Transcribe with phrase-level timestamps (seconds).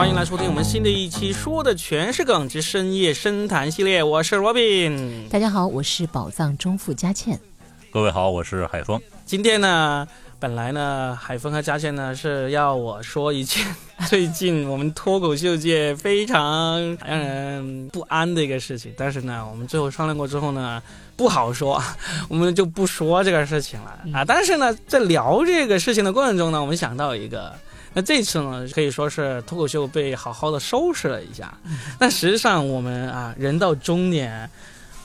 [0.00, 4.02] 欢迎来收听我们新的一期，说的全是梗之深夜深谈系列。
[4.02, 7.38] 我是 Robin，大家好，我是宝藏中富佳倩。
[7.90, 8.98] 各位好，我是海峰。
[9.26, 10.08] 今天呢，
[10.38, 13.62] 本来呢，海峰和佳倩呢是要我说一件
[14.08, 20.82] 最近我们脱口秀界非常让人不安的一个事情，但是呢，我们最后商量过之后呢，
[21.14, 21.78] 不好说，
[22.30, 24.24] 我们就不说这个事情了啊。
[24.24, 27.54] 但是呢，在聊这个事情的过程中呢，我们想到一个。
[27.92, 31.52] 那这次呢，可以说是脱口秀被好好的收拾了一下。
[31.98, 34.48] 但实际上我们啊，人到中年，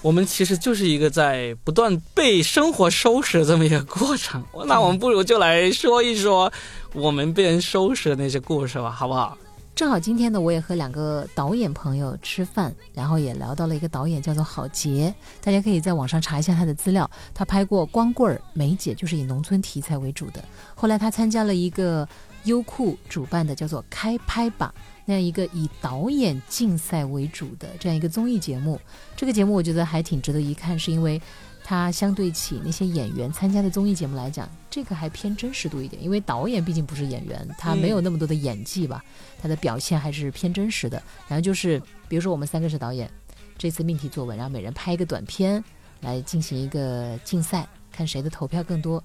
[0.04, 4.44] 我们其实就是一个在不断被生活收拾的这么一个过程。
[4.68, 6.54] 那我们不如就来说一说
[6.94, 9.36] 我们被人收拾的那些故事吧，好不好？
[9.74, 15.14] 正好今天呢，我也和两个导演朋友吃饭，然后也聊到了一个导演，叫做郝杰。
[15.44, 17.10] 大家可以在网上查一下他的资料。
[17.34, 20.42] 他拍过《光棍儿》《梅姐》，就是以农村题材为主的。
[20.76, 22.08] 后来他参加了一个。
[22.46, 24.74] 优酷主办的叫做《开拍吧》
[25.06, 28.80] 那样一个以导演竞赛为主的这样一个综艺节目，
[29.16, 31.22] 这个节目我觉得还挺值得一看，是因为
[31.64, 36.04] 它相对起那些演员参加的综艺节目来讲，这个还偏真实度一点。
[36.04, 39.04] 因为导演毕竟不是演员，他没有那么多的演技吧，
[39.42, 41.02] 他的表现还是偏真实的。
[41.28, 43.10] 然后就是，比如说我们三个是导演，
[43.58, 45.64] 这次命题作文，然后每人拍一个短片
[46.02, 49.04] 来进行一个竞赛，看谁的投票更多。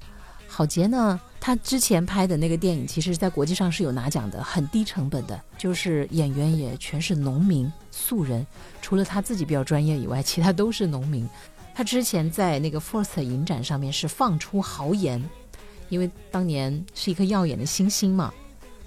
[0.52, 1.18] 郝杰呢？
[1.38, 8.44] 他之前拍的那个电影，其实在国际上是有拿奖的，很低成本的，就是演员也全是农民素人，
[8.82, 11.26] 除了他自己比较专业以外，其他都是农民。
[11.72, 15.22] 他之前在那个 First 影展上面是放出豪言，
[15.88, 18.34] 因为当年是一颗耀眼的星星嘛。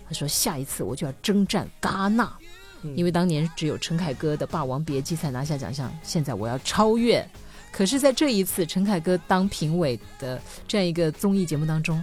[0.06, 2.32] 他说下一次我就要征战戛纳，
[2.94, 7.26] 因为当年只有陈凯歌的《霸王别姬》才拿下奖项，现在我要超越。
[7.74, 12.02] 可是，在这一次陈凯歌当评委的这样一个综艺节目当中，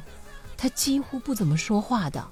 [0.57, 2.23] 他几乎不怎么说话的，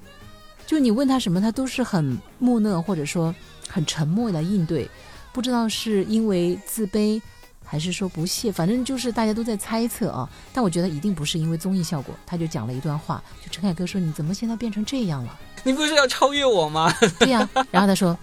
[0.66, 3.32] 就你问他什么，他都是很木讷，或者说
[3.68, 4.90] 很沉默来应对。
[5.32, 7.22] 不知道是因为自卑，
[7.64, 10.28] 还是说不屑，反正就是大家都在猜测啊。
[10.52, 12.12] 但我觉得一定不是因为综艺效果。
[12.26, 15.38] 他就讲了一段话，就陈凯歌说：“你怎么现在变成这样了？
[15.62, 18.18] 你不是要超越我吗？”对呀，然后他说。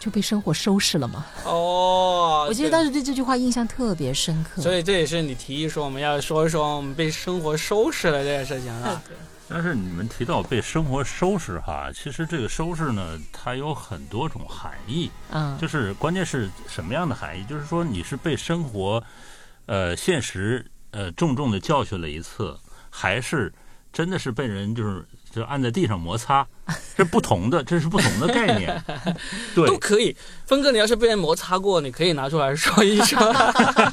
[0.00, 1.26] 就被生活收拾了吗？
[1.44, 4.62] 哦，我记得当时对这句话印象特别深刻。
[4.62, 9.00] 所以这也是你提议说我们要说一说我们被生活收拾了这件事情啊。
[9.46, 15.10] 但是你们提到被生活收拾哈，其实这个收拾呢，它有很多种含义。
[15.30, 17.44] 嗯，就是关键是什么样的含义？
[17.44, 19.04] 就是说你是被生活，
[19.66, 23.52] 呃，现实呃重重的教训了一次，还是
[23.92, 25.04] 真的是被人就是。
[25.32, 26.46] 就按在地上摩擦，
[26.96, 28.82] 是不同的，这是不同的概念，
[29.54, 30.16] 对，都可以。
[30.44, 33.18] 峰哥，你要是被人摩擦过，你可以拿出来说一说。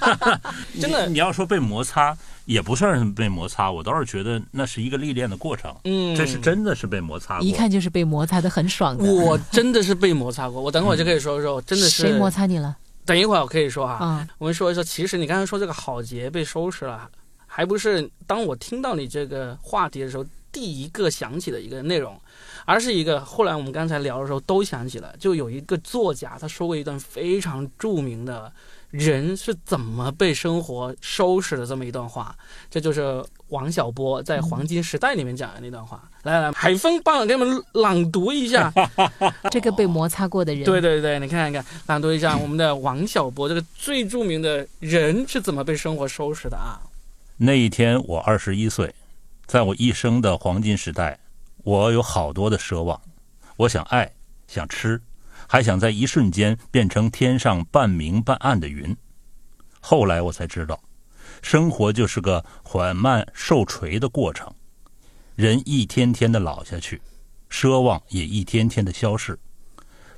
[0.81, 5.71] 真的，你要说被摩擦，也不算是被摩擦，我倒是觉得那是一个历练的过程。
[5.83, 9.03] 嗯，这是真的是被摩擦过，一看就是被摩擦的很爽的。
[9.05, 12.75] 我真的是被摩擦过，我等会儿就可以说说，真的是谁摩擦你了？
[13.05, 13.99] 等一会儿我可以说哈。
[14.01, 17.07] 嗯，我们说一说，其实你刚才说这个郝杰被收拾了，
[17.45, 20.25] 还不是当我听到你这个话题的时候。
[20.57, 22.19] 第一个想起的一个内容，
[22.65, 28.51] 而是一个后来我们刚才聊的时候都想起了，就有一个作家他说过一段非常著名的
[28.89, 32.35] 人是怎么被生活收拾的这么一段话，
[32.71, 36.01] 这就是王小波在《黄金时代》里面讲的那段话。
[36.23, 38.73] 来来，海峰帮我给你们朗读一下
[39.51, 40.63] 这个被摩擦过的人。
[40.63, 46.81] 对对对，你看一看，朗读一下我们的王小波这个最著名的人是怎么被生活收拾的啊？
[47.37, 48.91] 那一天我二十一岁。
[49.47, 51.17] 在我一生的黄金时代，
[51.63, 53.01] 我有好多的奢望，
[53.55, 54.11] 我想爱，
[54.45, 55.01] 想吃，
[55.47, 58.93] 还想在一瞬间变成天上半明半暗的云。
[59.79, 60.77] 后来我才知道，
[61.41, 64.53] 生活就是个缓慢受锤的过程，
[65.35, 67.01] 人一天天的老下去，
[67.49, 69.39] 奢望也一天天的消逝，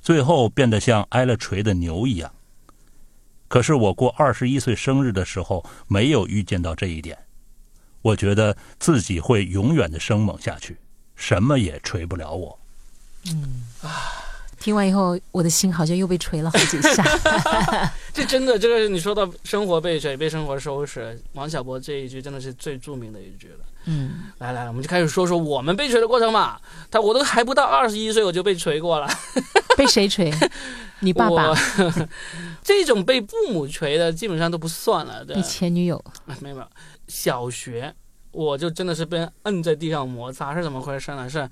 [0.02, 2.34] 最后变得像挨了锤的牛一样。
[3.48, 7.16] 可是我过二十一岁生日的时候，没有预见到这一点。
[8.02, 10.78] 我觉得自己会永远的生猛下去，
[11.16, 12.60] 什么也锤不了我。
[13.32, 13.90] 嗯啊，
[14.60, 17.04] 听完以后，我的心好像又被锤了好几下。
[18.14, 23.66] 这真的，这个你说到生活被锤，被生活收拾，王小波这一句真的是最著名的一句了。
[23.86, 26.60] 嗯，来来，我们就开始说说我们被锤的过程嘛。
[26.92, 29.10] 他我都还不到二十一岁，我就被锤过了。
[29.78, 30.32] 被谁锤？
[31.00, 31.54] 你爸爸？
[32.62, 35.24] 这种被父母锤的，基本上都不算了。
[35.26, 36.04] 被前女友？
[36.40, 36.68] 没有没有。
[37.10, 37.94] 小学，
[38.32, 41.30] 我就真的是被摁在地上摩擦，是怎么回事呢？
[41.30, 41.50] 是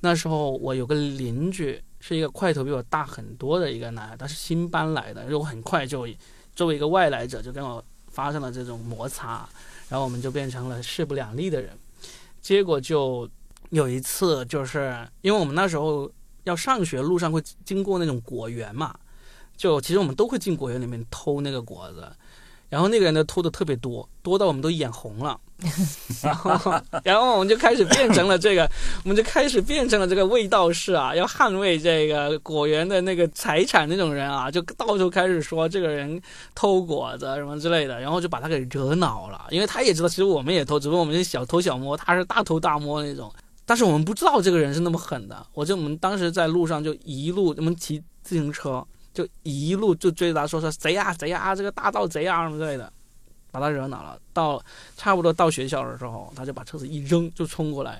[0.00, 6.08] 那时候我有个邻居，是一个块头比我大很多的一个男孩，他是新搬来的，就很快就
[6.54, 9.46] 作为一个外来者就跟我发生了这种摩擦，
[9.90, 11.76] 然后我们就变成了势不两立的人。
[12.40, 13.28] 结果就
[13.68, 16.10] 有一次，就是因为我们那时候。
[16.44, 18.98] 要上学路上会经过那种果园嘛，
[19.58, 22.10] 就其实我们都会进果园里面偷那个果子，
[22.70, 25.38] 然后那个人呢偷的特别多，多到我们都眼红了，
[26.22, 26.52] 然后
[27.04, 28.66] 然后我们就开始变成了这个，
[29.04, 36.20] 我们就开始变成了这个卫道士啊，要捍卫这个果园的那个财产那种人啊，就到处开始说这个人
[36.54, 43.30] 偷果子什么之类的，然后就把他给惹恼了，因为他也知道其实我们也偷，只不过我们是小偷小摸，他是大偷大摸那种。
[43.66, 48.84] 但是我们不知道这个人是那么狠的，我就我们当时在路上就一路我们骑自行车
[49.22, 52.92] 就一路就追着他说说贼呀贼呀这个大盗贼啊什么之类的，
[53.50, 54.18] 把他惹恼了。
[54.32, 54.62] 到
[54.96, 57.92] 差不多到学校的时候，他就把车子一扔就冲过来，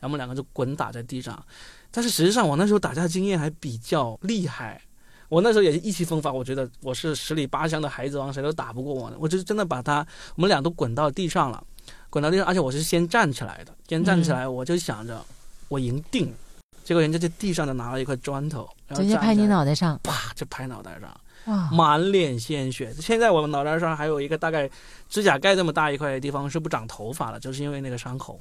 [0.00, 1.44] 然后我们两个就滚打在地上。
[1.90, 4.80] 但是实际上我那时候打架经验还比较厉害，
[5.28, 9.12] 我那时候也是意气风发，我觉得我是十里八乡的孩子王，谁都打不过我。
[9.18, 11.64] 我就真的把他我们俩都滚到地上了。
[12.10, 15.20] 滚到地上，而且我是先站起来的，先站起来，我就想着
[15.68, 16.36] 我赢定了，
[16.84, 21.10] 结果人家在地上就拿了一块砖头，然后直接拍你脑袋上，啪就拍脑袋上，
[21.46, 22.94] 哇，满脸鲜血。
[23.00, 24.70] 现在我脑袋上还有一个大概
[25.08, 28.38] 指甲盖这么大一块地方是不长头发了，就是因为那个伤口。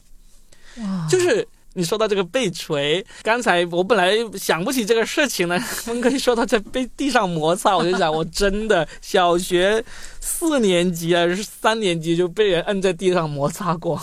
[0.77, 9.83] 哇，就是你说到这个被锤，刚才我本来想不起这个事情呢，峰哥一说到在被地上摩擦，我就想我真的小学
[10.19, 13.99] 四年级还是三年级就被人摁在地上摩擦过，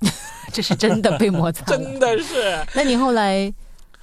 [0.52, 2.56] 这是真的被摩擦， 真的是。
[2.74, 3.52] 那你后来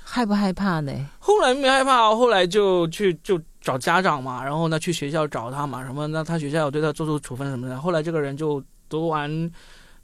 [0.03, 0.91] 害不害怕呢？
[1.19, 7.79] 后来没害怕，后来就去就找家长嘛，然后呢去学校找他嘛，什么那他学校有对他做出处分什么的。
[7.79, 9.51] 后来这个人就读完，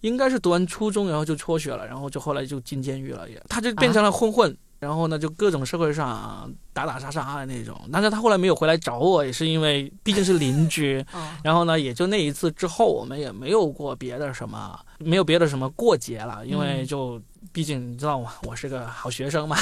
[0.02, 4.56] 应该是读完初中，然后就辍学了，然后就后来就进监狱了，也他就变成了混混。
[4.82, 7.80] 然后呢，就各种社会上打打杀杀的那种。
[7.94, 11.06] 但是他后来没有回来找我，也是因为毕竟是邻居。
[11.44, 17.22] 然后呢，也就那一次之后，我们也没有过别的什么，没有别的什么过节了，因为就
[17.54, 19.56] 毕竟你知道吗，我是个好学生嘛，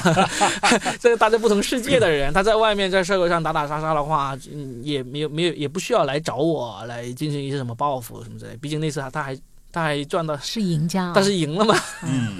[1.01, 8.55] 这个大家不同世界的人，他在外面在社会上打打杀杀的话，嗯，也没有没有也不需要来找我来进行一些什么报复什么之类。
[8.55, 9.37] 毕竟那次他他还
[9.71, 11.75] 他还赚到，是赢家啊，但是赢了嘛。
[12.03, 12.35] 嗯，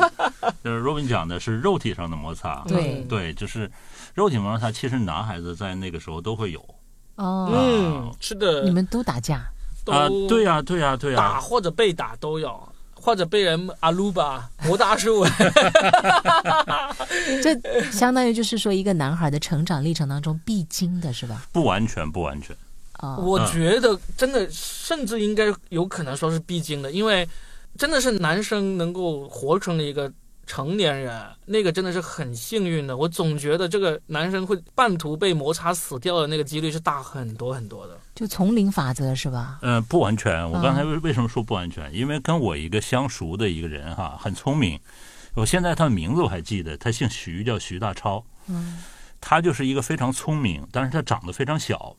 [0.64, 3.06] 就是 Robin 讲的是肉体上的摩擦，对。
[3.08, 3.70] 对，就是
[4.14, 6.60] 肉体摩擦，其实男孩子在那个时候都会有。
[7.16, 9.46] 哦，嗯，是的，你们都打架，
[9.84, 12.58] 都啊，对呀对呀对打，或者被打都有，
[12.96, 15.26] 或者被人阿鲁巴磨大树。
[17.44, 21.46] 这相当于就是说一个男孩的成长历程当中必经的是吧？
[21.52, 22.56] 不完全不完全，
[23.00, 27.28] 啊，我觉得真的，甚至应该有可能说是必经的，因为
[27.78, 30.12] 真的是男生能够活成了一个
[30.46, 32.98] 成年人，那个真的是很幸运的。
[32.98, 37.98] 我总觉得这个男生会半途被摩擦死掉的那个几率是大很多很多的。
[38.16, 39.60] 就丛林法则是吧？
[39.62, 40.50] 嗯、不完全。
[40.50, 41.94] 我嗯刚才为为什么说不完全？
[41.94, 44.78] 因为跟我一个相熟的一个人哈，很聪明，
[45.36, 48.26] 我现在他的名字我还记得，他姓徐，叫徐大超。
[48.48, 48.80] 嗯，
[49.22, 51.96] 他就是一个非常聪明，但是他长得非常小，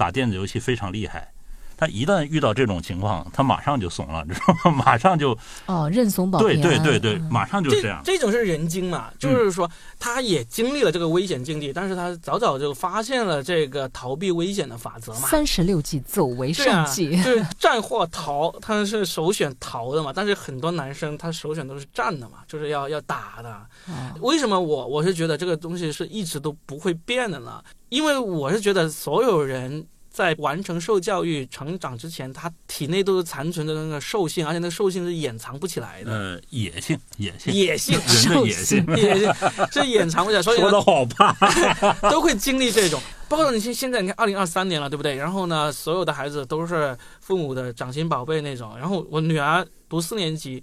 [0.00, 1.30] 打电子游戏非常厉害。
[1.80, 4.82] 他一旦遇到这种情况，他马上就怂了，知道吗？
[4.84, 8.02] 马上就哦，认怂保对对对对，嗯马上就这这样。
[8.04, 9.68] 这种是人精嘛，就是说
[9.98, 15.20] 他也经历了这个危险境地，但是他早早就发现了这个逃避危险的法则嘛。
[15.20, 17.16] 三十六计，走为对啊，上计。
[17.22, 20.12] 就是战或逃，他是首选逃的嘛。
[20.14, 23.50] 但是很多男生他首选都是战的嘛，就是要要打的。
[23.88, 27.62] 哦为什么我我是觉得这个东西是一直都不会变的呢？
[27.88, 36.12] 因为我是觉得所有人在完成受教育、成长之前，他体内都是残存的那个兽性，而且那个兽性是掩藏不起来的。
[36.12, 39.32] 呃，野性，野性，野性，人的野性，野性
[39.70, 41.32] 是掩藏不起来，所以呢说的好怕。
[42.10, 43.00] 都会经历这种。
[43.28, 45.14] 包括你现现在你看，二零二三年了，对不对？
[45.14, 48.76] 然后呢，所有的孩子都是父母的掌心宝贝那种。
[48.76, 50.60] 然后我女儿读四年级，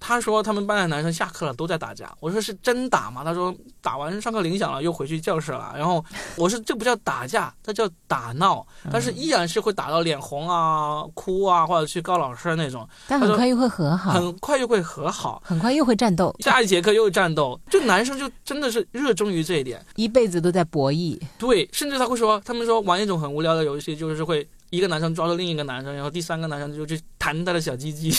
[0.00, 2.10] 她说他们班的男生下课了都在打架。
[2.18, 3.22] 我说是真打吗？
[3.22, 5.74] 他说打完上课铃响了又回去教室了。
[5.76, 6.04] 然后
[6.36, 15.42] 我说这不叫打架，这叫打闹，但是依然是会打到脸红啊、哭啊，或者去告老师那种，但很快又会和好，很快又会和好。
[15.44, 19.84] 很快又会战斗，下一节课又战斗，就男生就真的是热衷于这一点。
[19.96, 21.20] 一辈子都在博弈。
[21.38, 28.10] 对，甚至他会说，他们说玩一种很无聊的游戏，就是会一个男生抓住另一个男生，然后第三个男生就去弹他的小鸡鸡，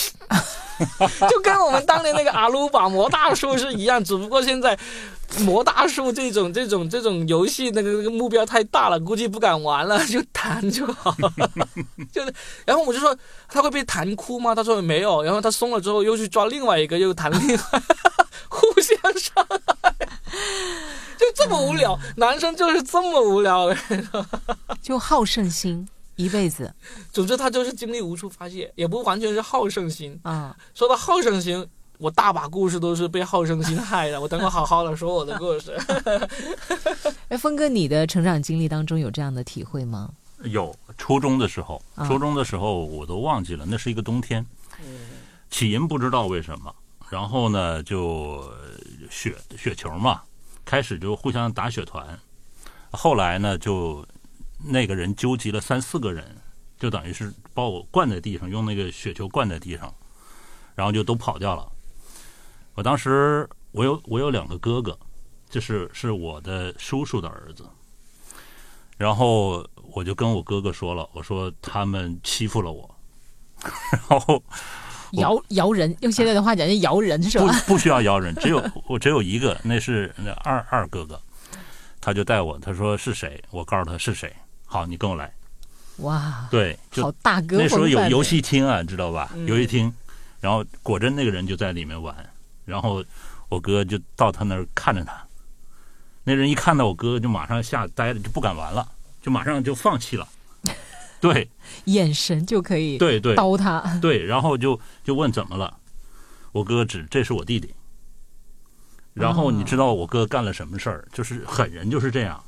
[1.29, 4.77] 就跟我们当年那个阿鲁巴魔大树是一样，只不过现在
[5.39, 11.31] 魔大树这种这种这种游戏那个那个目标太大了，估计不敢玩了，就弹就好了。
[12.11, 12.33] 就是，
[12.65, 13.15] 然后我就说
[13.47, 14.53] 他会被弹哭吗？
[14.53, 17.63] 他说没有，然后他松了之后又去抓另外一个，又弹另外，
[18.49, 19.45] 互相伤
[19.81, 19.95] 害。
[21.17, 23.69] 就这么无聊，男生就是这么无聊。
[24.81, 25.87] 就好胜心，
[26.23, 26.73] 一辈子
[27.11, 30.19] 总之，他就是精力无处发泄，也不完全是好胜心。
[30.23, 34.19] 啊，说到好胜心，我大把故事都是被好胜心害的。
[34.19, 35.77] 我等会好好的说我的故事。
[37.29, 40.09] 哎，峰哥，你的成长经历当中有这样的体会吗？
[40.45, 44.43] 有初中的时候，啊初中的时候我都忘记了，那是一个冬天，
[45.51, 46.73] 起因不知道为什么，
[47.09, 48.55] 然后呢就呃
[49.11, 50.21] 雪雪球嘛，
[50.65, 52.17] 开始就互相打雪团，
[52.91, 54.03] 后来呢就
[54.63, 56.37] 那个人纠集了三四个人，
[56.77, 59.93] 就等于是把我灌在地上，用那个雪球灌在地上，
[60.75, 61.71] 然后就都跑掉了。
[62.75, 64.97] 我当时我有我有两个哥哥，
[65.49, 67.67] 就是是我的叔叔的儿子，
[68.97, 72.89] 然后我就跟我哥哥说了，我说他们欺负了我，
[74.09, 74.41] 然后
[75.13, 77.53] 摇摇人，用现在的话讲，就摇人是不吧？
[77.67, 81.21] 不需要摇人，只有我只有一个，那是那二二哥哥，
[81.99, 84.33] 他就带我，他说是谁，我告诉他是谁，
[84.71, 85.29] 好，你跟我来，
[85.97, 89.29] 哇，对，就好大哥那时候有游戏厅啊，知道吧？
[89.35, 89.93] 嗯游戏厅，
[90.39, 92.15] 然后果真那个人就在里面玩，
[92.63, 93.03] 然后
[93.49, 95.21] 我哥就到他那儿看着他，
[96.23, 98.87] 那人一看到我哥就马上吓呆了，就不敢玩了，
[99.21, 100.25] 就马上就放弃了。
[101.19, 101.49] 对
[101.83, 103.99] 眼神就可以对对刀他。
[104.01, 105.77] 对，然后就就问怎么了，
[106.53, 107.75] 我哥指这是我弟弟。
[109.13, 111.05] 然后你知道我哥干了什么事儿？
[111.11, 112.41] 就是狠人就是这样，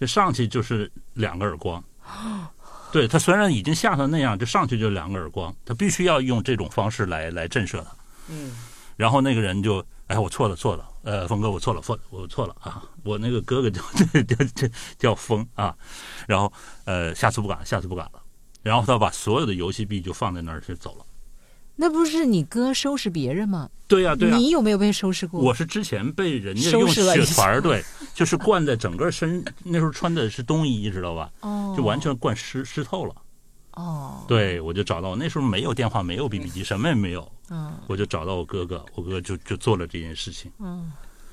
[0.00, 1.82] 就上去就是两个耳光。
[2.90, 7.90] 对他虽然已经吓成那样，就上去就两个耳光，他必须要用这种方式来来震慑他。
[8.28, 8.52] 嗯
[8.96, 13.80] 然后那个人就，哎，我错了错了，呃，峰哥我错了，错，我错了啊，我那个哥哥叫
[14.24, 15.76] 叫叫叫峰啊，
[16.26, 16.52] 然后
[16.84, 18.20] 呃，下次不敢了，下次不敢了。
[18.60, 21.04] 然后他把所有的游戏币就放在那儿就走了。
[21.80, 23.70] 那不是你哥收拾别人吗？
[23.86, 25.40] 对呀、对呀、你有没有被收拾过？
[25.40, 27.82] 我是之前被人家收用雪团儿，对，
[28.14, 31.30] 就是灌在整个身，那时候穿的是冬衣，知道吧？
[31.40, 33.14] 哦，就完全灌湿湿透了。
[33.74, 40.50] 哦，对，我就找到我，那时候没有电话，没有 BB 机，什么也没有，嗯我就找到我哥哥，我哥哥就就做了这件事情。
[40.58, 40.90] 嗯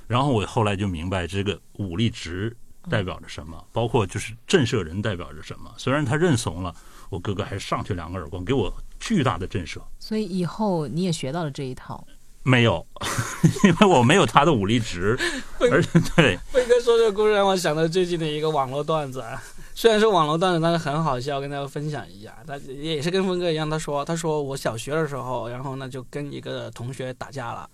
[0.08, 2.56] 然后我后来就明白这个武力值
[2.88, 5.74] 代表着什么，包括就是震慑人代表着什么。
[5.78, 6.74] 虽然他认怂了，
[7.10, 9.80] 我哥哥还上去两个耳光，给我巨大的震慑。
[10.00, 12.06] 所以以后你也学到了这一套。
[12.48, 12.86] 没有，
[13.66, 15.18] 因为我没有他的武力值，
[15.72, 19.42] 而且对，飞哥说这个故事让我想到最近的一个网络段子啊，
[19.74, 22.38] 虽然是网络段子，但是很好笑，跟大家分享一下。
[22.46, 27.68] 他也是跟峰哥一样，他说他说我小学的时候，然后呢就跟一个同学打架了，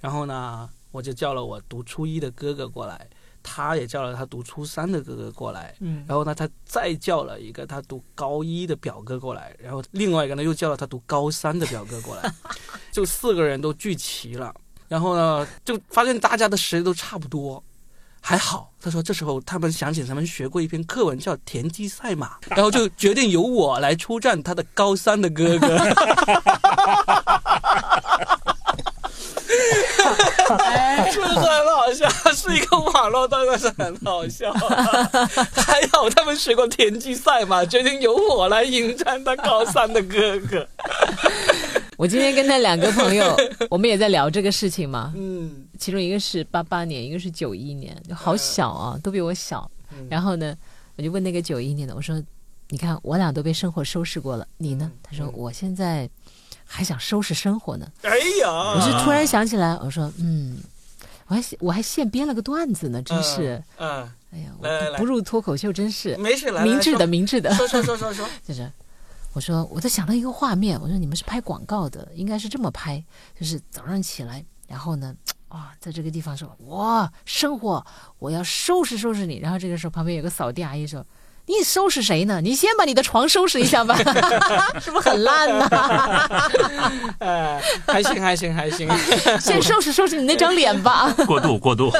[0.00, 3.08] 然后呢我就叫了我读初一的哥哥过来，
[3.42, 12.32] 他也叫了他读初三的哥哥过来，嗯然后呢，他再叫了一个他读高一的表哥过来，然后另外一个呢又叫了他读高三的表哥过来，
[12.92, 14.54] 就四个人都聚齐了。
[14.88, 17.62] 然后呢，就发现大家的实力都差不多，
[18.20, 18.72] 还好。
[18.80, 25.78] 他说这时候他们想起他们学过一篇课文叫《田忌赛马》， 然后就决定由我来出战他的高三的哥哥。
[31.10, 32.08] 是不是很好笑？
[32.32, 34.52] 是一个网络段，但是很好笑。
[35.54, 40.66] 还好他们学过田忌赛马，决定由我来迎战他高三的哥哥。
[41.96, 43.36] 我今天跟那两个朋友，
[43.68, 45.12] 我们也在聊这个事情嘛。
[45.16, 49.70] 嗯，其中一个是八八年，一个是九一年，就好小啊，都比我小。
[49.92, 50.56] 嗯然后呢，
[50.96, 52.22] 我就问那个九一年的，我说
[52.70, 56.08] ：“你看，我俩都被生活收拾过了，你呢？”他说：“我现在
[56.72, 60.62] 还想收拾生活呢。”哎呀，我是突然想起来，我说：“嗯，
[61.26, 67.52] 我还我还现编了个段子呢，真是，嗯，哎呀，我不入脱口秀，真是没事，来明智的，明智的。
[67.58, 68.70] ”说说说说说， 就是
[69.32, 73.02] 我说我在想到一个画面，我说你们是拍广告的，应该是这么拍，
[73.38, 75.14] 就是早上起来，然后呢，
[75.48, 77.84] 啊，在这个地方说哇，生活，
[78.20, 79.38] 我要收拾收拾你。
[79.38, 81.04] 然后这个时候旁边有个扫地阿姨说。
[81.58, 82.40] 你收拾谁呢？
[82.40, 83.96] 你先把你的床收拾一下吧，
[84.80, 85.68] 是不是很烂呢、
[87.18, 88.88] 哎，还行还行还行。
[89.40, 91.12] 先收拾收拾你那张脸吧。
[91.26, 91.92] 过度过度。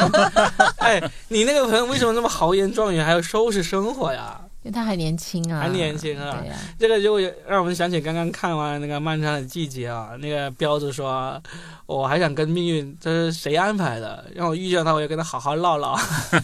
[0.78, 4.38] 哎，你那个朋友为什么那么豪言壮语，还要收拾生活呀？
[4.62, 6.36] 因为他还年轻啊，还年轻啊
[6.78, 11.42] 这个就让我们想起刚刚看完那个《漫长的季节》啊，那个彪子说，
[11.86, 14.30] 我还想跟命运，这是谁安排的？
[14.34, 15.96] 让我遇见他，我要跟他好好唠唠。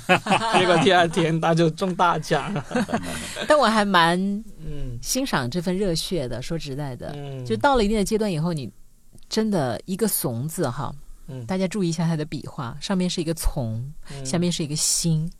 [0.58, 2.64] 结果第二天他就中大奖了。
[3.46, 4.18] 但我还蛮
[4.64, 6.40] 嗯欣赏这份热血的。
[6.40, 8.70] 说实在的，嗯，就到了一定的阶段以后，你
[9.28, 10.90] 真的一个“怂”字哈，
[11.28, 15.30] 嗯大家注意一下它的笔画，上面是一个“从”，嗯下面是一个“心”，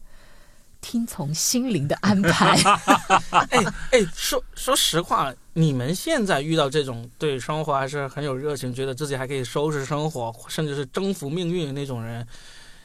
[0.88, 2.56] 听从心灵的安排。
[3.50, 12.24] 哎哎，说说实话，你们现在遇到这种对生活还是很有热情，觉得自己还可以收拾生活，甚至是征服命运的那种人，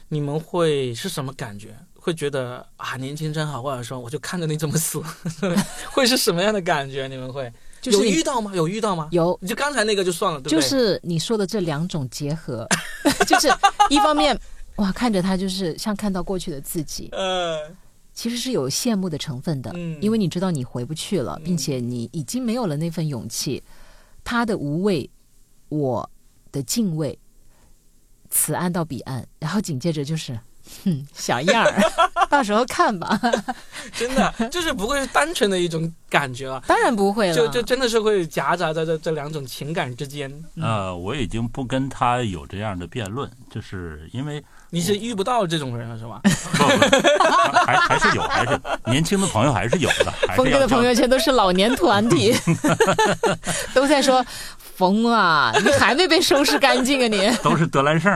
[0.08, 1.76] 你们会是什么感觉？
[1.94, 5.00] 会觉得啊，年轻真好，或者说我就看着你怎么死，
[5.92, 7.06] 会是什么样的感觉？
[7.06, 8.50] 你们会有就是你遇到吗？
[8.52, 9.06] 有遇到吗？
[9.12, 10.60] 有你就刚才那个就算了，对不对？
[10.60, 12.66] 就是你说的这两种结合，
[13.28, 13.48] 就是
[13.90, 14.36] 一方面
[14.76, 17.70] 哇，看着他就是像看到过去的自己，呃，
[18.14, 23.62] 其实是有羡慕的成分的，嗯因为你知道你回不去了，并且你已经没有了那份勇气。
[24.24, 25.10] 他的无畏，
[25.68, 26.08] 我
[26.52, 27.18] 的敬畏，
[28.30, 30.38] 此岸到彼岸，然后紧接着就是，
[30.84, 31.80] 哼，小样儿，
[32.30, 33.20] 到时候看吧。
[33.92, 40.32] 真的就是不会是单纯的一种感觉啊，当然不会了，就就真的是会夹杂在这这两种情感之间。
[40.60, 44.42] 呃，我已经不跟他有这样的辩论，就是因为
[44.74, 46.18] 你是遇不到这种人了是吧？
[46.24, 52.34] 不不，还还是有，还是年轻的朋友还是有的，还峰哥的朋友圈都是老年团体，
[53.74, 54.24] 都在说
[54.56, 57.36] 峰啊，你还没被收拾干净啊你！
[57.42, 58.10] 都是德兰胜。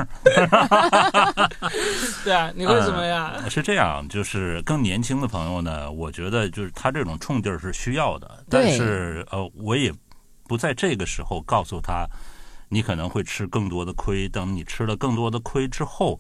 [2.25, 3.31] 对啊，你会怎么样？
[3.35, 9.93] 呃是这样，就是更年轻的朋友呢，我觉得就是他这种冲劲儿是需要的，但是呃，我也
[10.49, 12.07] 不在这个时候告诉他，
[12.71, 14.27] 你可能会吃更多的亏。
[14.27, 16.19] 等你吃了更多的亏之后，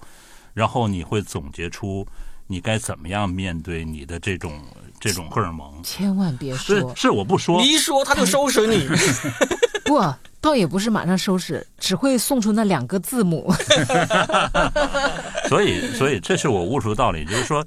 [0.56, 2.06] 然后你会总结出
[2.46, 4.58] 你该怎么样面对你的这种
[4.98, 5.82] 这种荷尔蒙。
[5.82, 8.88] 千万别是说，是，我不说你，一说他就收拾你，
[9.84, 10.02] 不，
[10.40, 13.52] 倒也不是马上收拾，只会送出那两个字母。
[15.46, 17.62] 所以所以这是我悟出的道理，就是说。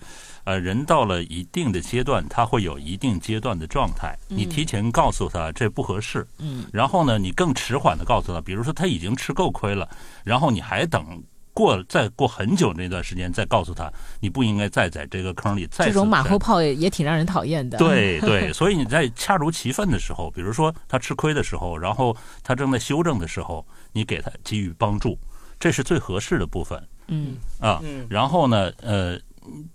[0.46, 4.18] 呃，人到了一定的阶段，他会有一定阶段的状态。
[4.28, 9.88] 你提前告诉他这不合适，嗯，然后呢，你更迟缓的告诉他，比如说他已经吃够亏了，
[10.24, 11.22] 然后你还等
[11.60, 25.20] 过再过很久那段时间再告诉他，你不应该再在这个坑里再这种马后炮也也挺让人讨厌的。，对对， 所以你在恰如其分的时候，比如说他吃亏的时候，然后他正在修正的时候，你给他给予帮助，
[25.60, 27.82] 这是最合适的部分嗯，啊。
[27.84, 29.20] 嗯然后呢，呃，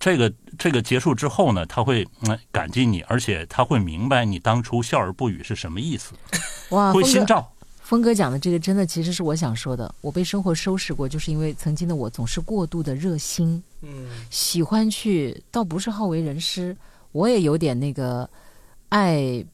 [0.00, 6.14] 这个这个结束之后呢，他会嗯感激你，而且他会明白你当初笑而不语是什么意思，
[6.70, 7.52] 哇，会心照。
[7.84, 9.94] 峰哥讲的这个真的其实是我想说的。
[10.00, 16.74] 我被生活收拾过，就是因为曾经的我总是过度的热心，嗯喜欢去，倒不是好为人师，
[17.12, 18.28] 我也有点那个
[18.88, 19.44] 爱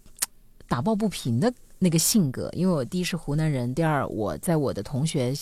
[0.68, 2.48] 打抱不平的那个性格。
[2.52, 5.35] 因为我第一是湖南人，第二我在我的同学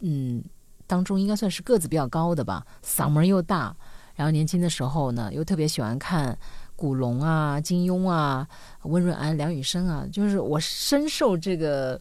[0.00, 0.44] 嗯
[0.86, 3.74] 当中应该算是个子比较高的吧，嗓门又大，
[4.14, 6.38] 然后年轻的时候呢又特别喜欢看
[6.76, 8.46] 古龙啊、金庸啊、
[8.82, 11.98] 温润安、梁羽生啊，就是我深受这个。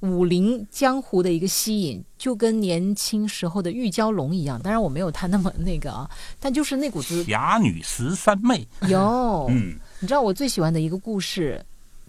[0.00, 4.60] 武林江湖的一个吸引，就跟年轻时候的玉娇龙一样。
[4.60, 9.46] 当然我没有他那么那个啊，但就是那股子侠女十三妹，有。
[9.48, 11.64] 嗯，你知道我最喜欢的一个故事，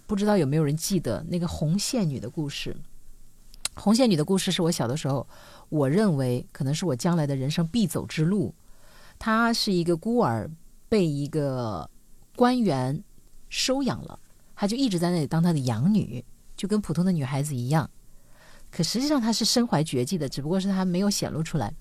[0.06, 2.76] 不知道有没有人记得那个红线女的故事？
[3.74, 5.26] 红线女的故事是我小的时候，
[5.68, 8.54] 我认为可能是我将来的人生必走之路。
[9.18, 10.50] 她是一个孤儿，
[10.88, 11.88] 被一个
[12.36, 13.02] 官员
[13.48, 14.18] 收养了，
[14.54, 16.24] 她就一直在那里当她的养女，
[16.58, 17.88] 就跟普通的女孩子一样。
[18.70, 21.72] 可实际上她是身怀绝技的，只不过是她没有显露出来。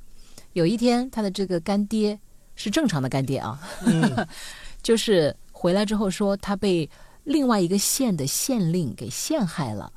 [0.54, 2.18] 有一天，她的这个干爹
[2.56, 4.26] 是正常的干爹啊，嗯
[4.82, 6.90] 就是回来之后说他被
[7.26, 9.92] 另外一个县的县令给陷害了，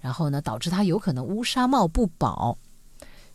[0.00, 2.56] 然后呢，导致他有可能乌纱帽不保，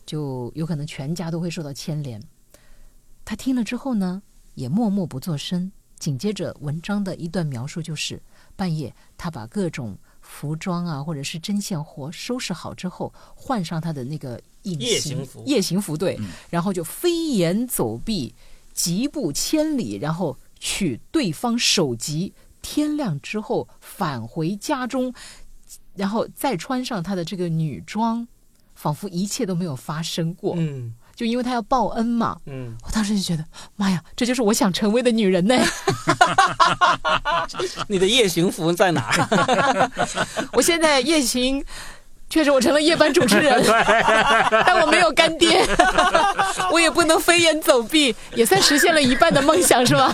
[0.06, 2.22] 就有可能全家都会受到牵连。
[3.24, 4.22] 他听了之后呢，
[4.54, 5.70] 也默默不作声。
[5.98, 8.20] 紧接着文章的一段描述就是，
[8.56, 9.96] 半夜他把各种
[10.34, 16.18] 服装啊，或者是针线活收拾好之后，换上他的那个隐夜形行服夜行服对，
[16.50, 18.34] 然后就飞檐走壁，
[18.72, 22.34] 疾步千里，然后取对方首级。
[22.66, 25.14] 天亮之后返回家中，
[25.94, 28.26] 然后再穿上他的这个女装，
[28.74, 30.54] 仿佛一切都没有发生过。
[30.56, 33.44] 嗯就因为他要报恩嘛，嗯，我当时就觉得，
[33.76, 35.54] 妈呀，这就是我想成为的女人呢！
[37.88, 39.90] 你的夜行服在哪儿？
[40.52, 41.64] 我现在夜行，
[42.28, 43.62] 确实我成了夜班主持人，
[44.66, 45.64] 但我没有干爹，
[46.72, 50.12] 我也不能飞檐走壁，也算实现了一半的梦想，是吧？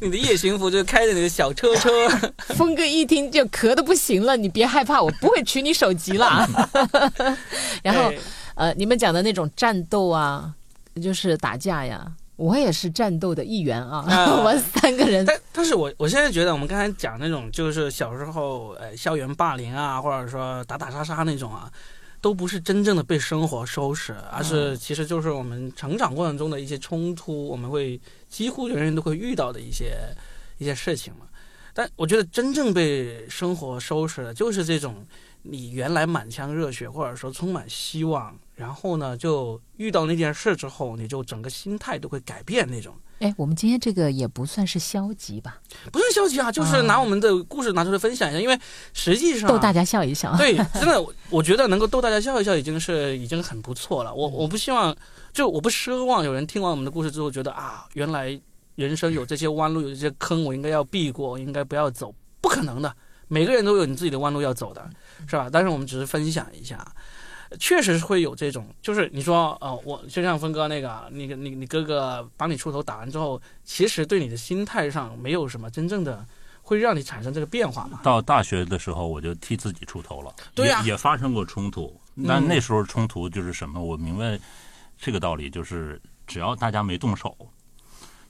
[0.00, 2.08] 你的夜行服就开着你的小车车，
[2.54, 6.46] 峰哥一听就咳的不行了，你别害怕，我不会取你手机了。
[7.82, 8.18] 然后哎
[8.60, 10.54] 呃，你们讲的那种战斗啊，
[11.02, 14.36] 就是打架呀，我也是战斗的一员啊，啊。
[14.36, 21.72] 我们三个人，但但是我我现在觉得，我们刚才讲那种就是小时候呃校园霸凌啊，或者说打打杀杀那种啊，
[22.20, 29.96] 都不是真正的被生活收拾，而是其实就是我们成长过程中的一些冲突，我们会几乎人人都会遇到的一些
[30.58, 31.20] 一些事情嘛。
[31.72, 35.06] 但我觉得真正被生活收拾的，就是这种
[35.40, 42.94] 你原来满腔热血或者说充满希望，然后呢，就遇到那件事之后，你就整个心态都会改变那种。
[43.20, 45.58] 哎，我们今天这个也不算是消极吧，
[45.90, 48.60] 不是消极啊，就是拿我们的故事拿出来分享一下，因为
[48.92, 50.36] 实际上逗大家笑一笑。
[50.36, 54.12] 对， 真的，我觉得能够逗大家笑一笑，已经是已经很不错了。
[54.14, 54.94] 我我不希望，
[55.32, 58.38] 就我不奢望有人听完我们的故事之后觉得啊，原来
[58.74, 62.94] 人生有这些弯路，有这些坑，我应该要避过，应该不要走，不可能的。
[63.28, 64.90] 每个人都有你自己的弯路要走的，
[65.28, 65.48] 是吧？
[65.50, 66.84] 但是我们只是分享一下。
[67.58, 76.24] 确实是会有这种，就是你说，呃，我就像峰哥那个，那个你你哥哥帮你出头打完之后，其实对你的心态上没有什么真正的
[76.62, 78.00] 会让你产生这个变化嘛？
[78.04, 83.82] 到大学的时候，我就替自己出头了，对呀，也发生过冲突，但那时候冲突就是什么？
[83.82, 84.38] 我明白
[84.96, 87.36] 这个道理，就是只要大家没动手，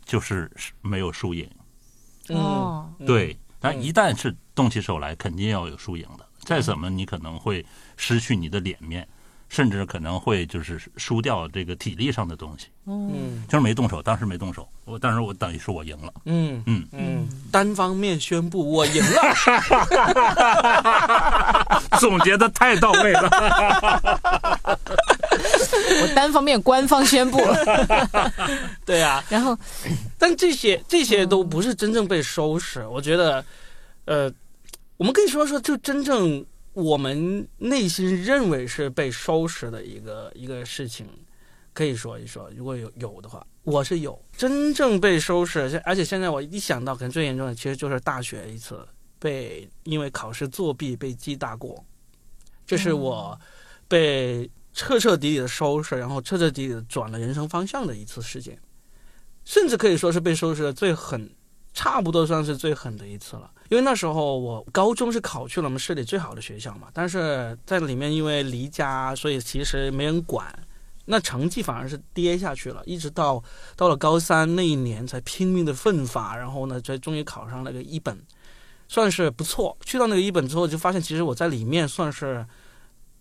[0.05, 1.49] 就是没有输赢。
[2.29, 6.27] 哦，对，但一旦是动起手来，肯定要有输赢的。
[6.39, 7.65] 再怎么，你可能会
[8.01, 9.07] 失去你的脸面，
[9.51, 12.69] 甚至可能会就是输掉这个体力上的东西。
[12.87, 16.11] 嗯，就是没动手，当时没动手，我当时我等于是我赢了。
[16.25, 19.37] 嗯嗯嗯，单方面宣布我赢了，
[22.01, 23.29] 总结的太到位了。
[26.03, 27.39] 我单方面官方宣布。
[28.87, 29.57] 对啊， 然后，
[30.19, 32.87] 但这些这些都不是真正被收拾。
[32.87, 33.45] 我觉得，
[34.07, 34.33] 呃。
[34.97, 41.07] 我们可以说说，就真正我们内心认为是被收拾的一个一个事情，
[41.73, 42.51] 可以说一说。
[42.57, 48.87] 如果有有的话，我是有真正被收拾，而且现在我一想到，可能最严重的其实就是大学一次
[49.19, 51.85] 被因为考试作弊被记大过，
[52.67, 53.39] 这是我
[53.89, 58.59] 被彻彻底底的收拾，然后彻彻底底的转了人生方向的一次事件，
[59.45, 61.31] 甚至可以说是被收拾的最狠。
[61.73, 70.53] 差不多算是最狠的一次了，因为那时候我高中是考去了我们市里最好的学校嘛，但是在里面因为离家，所以其实没人管，
[71.05, 73.41] 那成绩反而是跌下去了，一直到
[73.77, 78.21] 到了高三那一年才拼命的奋发，然后呢才终于考上那个一本，
[78.89, 79.77] 算是不错。
[79.85, 82.45] 去到那个一本之后，就发现其实我在里面算是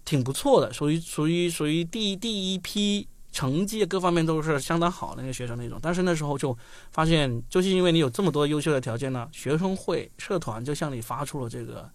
[0.04, 3.08] 挺不错的，属于属于属于第第一批。
[3.32, 6.58] 成绩各方面都是相当好的那个学生那种，但是那时候就
[6.92, 11.90] 发现，就是因为你有这么多优秀的条件呢，学生会社团就向你发出了这个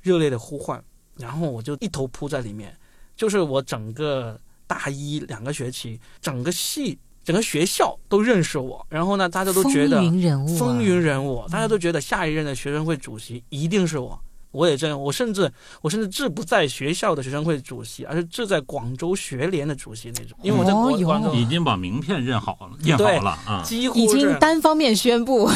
[0.00, 0.82] 热烈的呼唤，
[1.16, 2.76] 然后我就一头扑在里面，
[3.16, 14.18] 就是我整个大一两个学期，整个系、整个学校都认识我，然后呢，大家都觉得风云人物，风云人物，大家都觉得下一任的学生会主席一定是我。
[14.56, 20.38] 我也这样，我甚至我甚至志不在学校的学生会主席，而是志在广州学联的主席那种。
[20.42, 25.48] 因为我在广广州已经把名片认好了，印好了啊，几乎已经单方面宣布。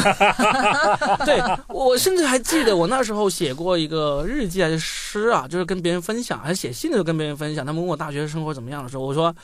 [1.24, 7.64] 对我甚至还记得我那时候写过一个日记还是诗啊，就是跟别人分享，还是写信的时候跟别人分享。
[7.64, 9.34] 他们问我大学生活怎么样的时候，我说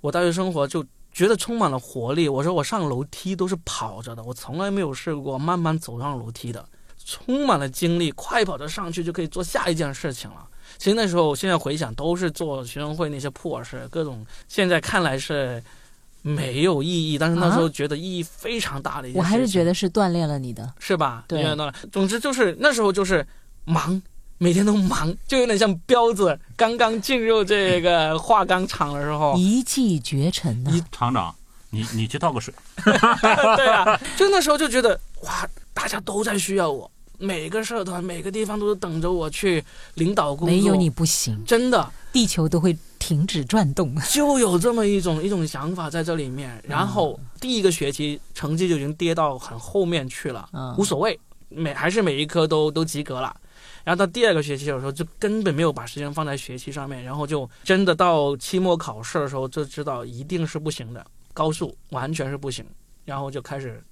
[0.00, 2.28] 我大学生活就觉得充满了活力。
[2.28, 6.64] 我说我上楼梯都是跑着的，我从来没有试过慢慢走上楼梯的。
[7.04, 10.36] 充满了精力，快跑着上去就可以做下一件事情了。
[10.78, 15.62] 其实那时候，我现在回想都是做学生会那些破事，各种现在看来是
[16.22, 19.36] 没有意义，但是那时候觉得意义非常大的一件事情。
[19.36, 21.24] 我还是觉得是锻炼了你的，是吧？
[21.28, 21.44] 对，
[21.92, 23.24] 总之就是那时候就是
[23.64, 24.00] 忙，
[24.38, 30.72] 每天都忙，就有点像彪子刚刚进入这个化钢厂的时候，一骑绝尘呢。
[30.90, 31.34] 厂长，
[31.70, 32.52] 你你去倒个水。
[32.82, 35.46] 对啊，就那时候就觉得哇。
[35.76, 36.88] 大家都在需要我，
[37.18, 39.62] 每个社团、每个地方都是等着我去
[39.94, 40.56] 领导工作。
[40.56, 43.94] 没有你不行，真的，地球都会停止转动。
[44.10, 46.62] 就有这么一种 一种想法在这里面。
[46.66, 53.34] 然后第一个学期成绩就已经跌到很后面去了，无所谓，每还是每一科都都及格了。
[53.84, 62.64] 然后到第二个学期的时候，就根本没有把时间放在学习上面，然后就真的到期末考试的时候就知道一定是不行的，高数完全是不行，
[63.04, 63.82] 然后就开始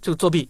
[0.00, 0.48] 就作弊。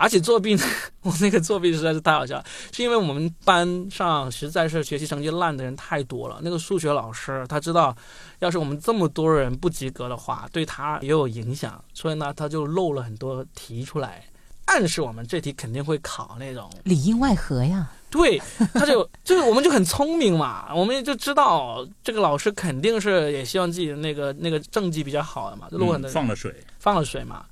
[0.00, 0.62] 而且作弊呢，
[1.02, 6.38] 我那个作弊实在是太好笑了，是因为我们班上实在是学习成绩烂的人太多了。
[6.40, 7.94] 那个数学老师他知道，
[8.38, 14.24] 要是我们这么多人不及格的话，对他也有影响，所以呢，他就漏了很多题出来，
[14.66, 17.90] 暗示我们这题肯定会考那种里应外合呀。
[18.08, 18.40] 对，
[18.72, 27.44] 他就 就是我们就很聪明嘛，我们就知道这个老师肯定是也希望自己的那个那个政绩比较好的嘛，就漏很多放了水，放了水嘛。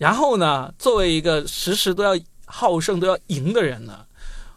[0.00, 4.06] 然后呢，作为一个时时都要好胜、都要赢的人呢，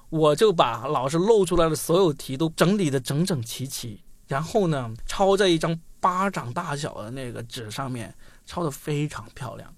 [0.09, 9.69] 我就把老师露出来的所有题都整理的整整齐齐，然后呢，抄在一张巴掌大小的那个纸上面，抄的非常漂亮。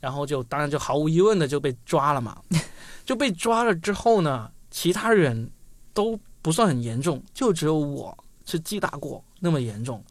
[0.00, 2.40] 然后就当然就毫无疑问的就被抓了嘛。
[3.04, 5.50] 就被抓了之后呢，其他人
[5.92, 10.02] 都不算很严重，就只有我是记大过那么严重。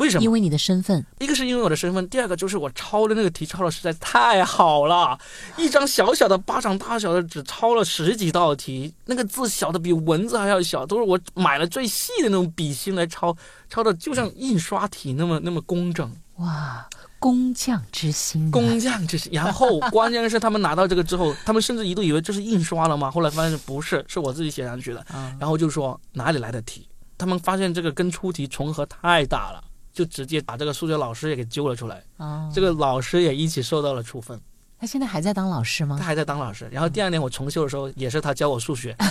[0.00, 0.24] 为什么？
[0.24, 5.18] 因为你的身份，一个是因为我的身份，第二个就是我抄的那个题抄的实在太好了，
[5.56, 13.36] 一张小小的巴掌大小的纸抄了十几道题，那个字小的比蚊子还要小，都是我买了最细的那种笔芯来抄，
[13.68, 16.10] 抄的就像印刷体那么那么工整。
[16.36, 19.30] 哇，工匠之心、啊，工匠之心。
[19.32, 23.10] 然后关键是他们拿到这个之后，他们甚至一度以为这是印刷了嘛？
[23.10, 25.04] 后来发现不是，是我自己写上去的。
[25.12, 26.88] 嗯然后就说哪里来的题？
[27.18, 32.02] 他们发现这个跟出题重合太大了，就直接把这个数学老师也给揪了出来。
[32.16, 34.40] 哦，这个老师也一起受到了处分，
[34.78, 36.04] 他现在还在当老师吗他？
[36.04, 36.68] 还在当老师。
[36.70, 38.94] 然后第二年我重修的时候，也是他教我数学。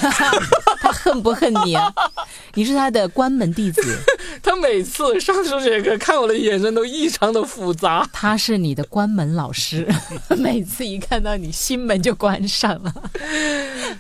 [0.81, 1.93] 他恨不恨你啊？
[2.55, 3.81] 你是他的关门弟子，
[4.41, 8.07] 他每次上数学课看我的眼神都异常的复杂。
[8.11, 9.87] 他是你的关门老师，
[10.37, 12.91] 每次一看到你，心门就关上了。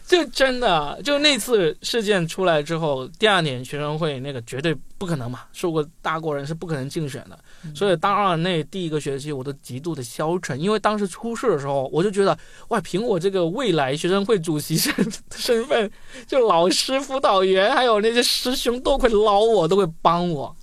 [0.07, 7.39] 就真的，就那次事件出来之后，第二年学生会那个绝对不可能嘛，受过大过人是不可能竞选的。
[7.73, 14.93] 所以大二那第一个学期，我都极度的消沉，因为当时出事的时候，我就觉得哇，凭我这个未来学生会主席身
[15.31, 15.89] 身份，
[16.27, 20.53] 就老师、辅导员还有那些师兄都会捞我，都会帮我。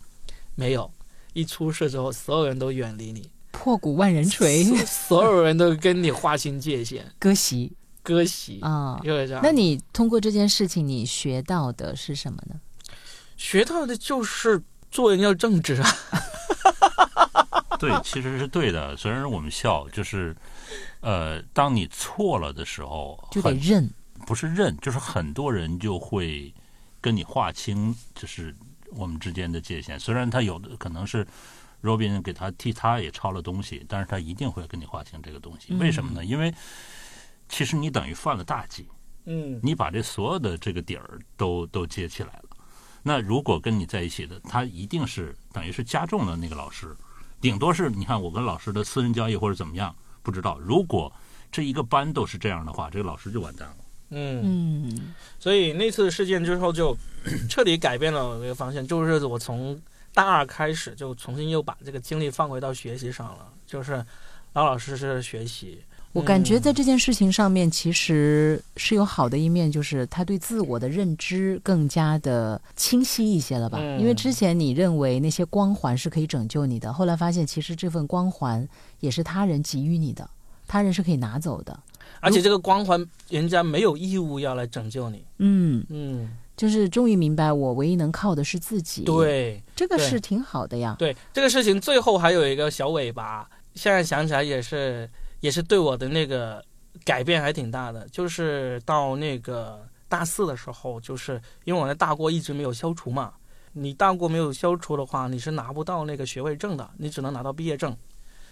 [0.54, 0.90] 没有，
[1.32, 7.72] 一出事之后，所有人都远离你，破鼓万人锤，所所有人都跟你划清界限，割席
[8.02, 9.00] 割席，啊。
[9.02, 9.42] 就是这样。
[9.42, 12.54] 那你通过这件事情，你学到的是什么呢？
[13.36, 15.88] 学到的就是做人要正直啊。
[17.78, 18.96] 对， 其实是对的。
[18.96, 20.34] 虽然我们笑，就是，
[21.00, 23.90] 呃，当你错了的时候，就得认。
[24.26, 26.52] 不是认，就是很多人就会
[27.00, 28.56] 跟你划清，就是
[28.90, 30.00] 我们之间的界限。
[30.00, 31.24] 虽然他有的可能是
[31.82, 35.74] Robin 给他替他也抄了东西，但是他一定会跟你划清这个东西。
[35.74, 36.24] 为什么呢？
[36.24, 36.52] 因为
[37.48, 38.88] 其实你等于犯了大忌，
[39.26, 42.45] 嗯你把这所有的这个底儿都都接起来了。
[43.08, 46.88] 那如果跟你在一起的，他一定是等于是加重了那个老师，
[47.40, 50.58] 顶多是你看我跟老师的私人交易或者怎么样，不知道。
[50.58, 51.12] 如果
[51.52, 53.76] 这一个班都是这样的话，这个老师就完蛋了。
[54.10, 56.98] 嗯，所以那次事件之后就
[57.48, 59.80] 彻底改变了我这个方向，就是我从
[60.12, 64.04] 大二开始就重新又把这个精力放回到学习上了，就是
[64.54, 65.80] 老老实实地学习。
[66.16, 73.76] 我感觉嗯在这件事情上面，其实是有好的一面，就是他对自我的认知更加的清晰一些了吧？
[73.78, 78.66] 嗯因为之前你认为那些光环是可以拯救你的，后来发现其实这份光环
[79.00, 80.28] 也是他人给予你的，
[80.66, 81.78] 他人是可以拿走的。
[82.20, 85.22] 而且这个光环，人家没有义务要来拯救你。
[85.36, 90.96] 嗯，嗯，就是终于明白，我唯一能靠的是自己。，对这个是挺好的呀。
[90.98, 95.08] 对，这个事情最后还有一个小尾巴，现在想起来也是
[95.40, 96.64] 也是对我的那个
[97.04, 98.08] 改变还挺大的。
[98.08, 103.34] 就是到那个大四的时候，就是因为我那大过一直没有消除嘛，
[103.72, 107.96] 你大过没有消除的话，你是拿不到那个学位证的，你只能拿到毕业证。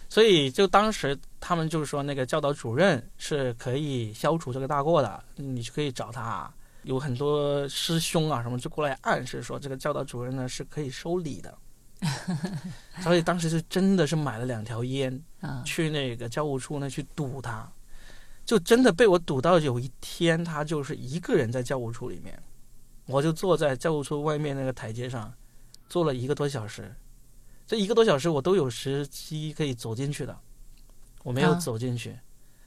[0.08, 6.52] 所以就当时他们就是说，那个教导主任是可以消除这个大过的，你就可以找他。
[6.82, 11.56] 有很多师兄啊什么就过来暗示说，这个教导主任呢是可以收礼的。
[13.02, 17.70] 所以当时就真的是买了两条烟，啊，去那个教务处那去堵他，
[18.44, 22.40] 就真的被我堵到有一天他就是一个人在教务处里面，
[23.06, 25.32] 我就坐在教务处外面那个台阶上，
[25.88, 26.94] 坐了一个多小时，
[27.66, 30.38] 这一个多小时我都有时机可以走进去的，
[31.22, 31.54] 我没有啊。
[31.54, 32.18] 走进去，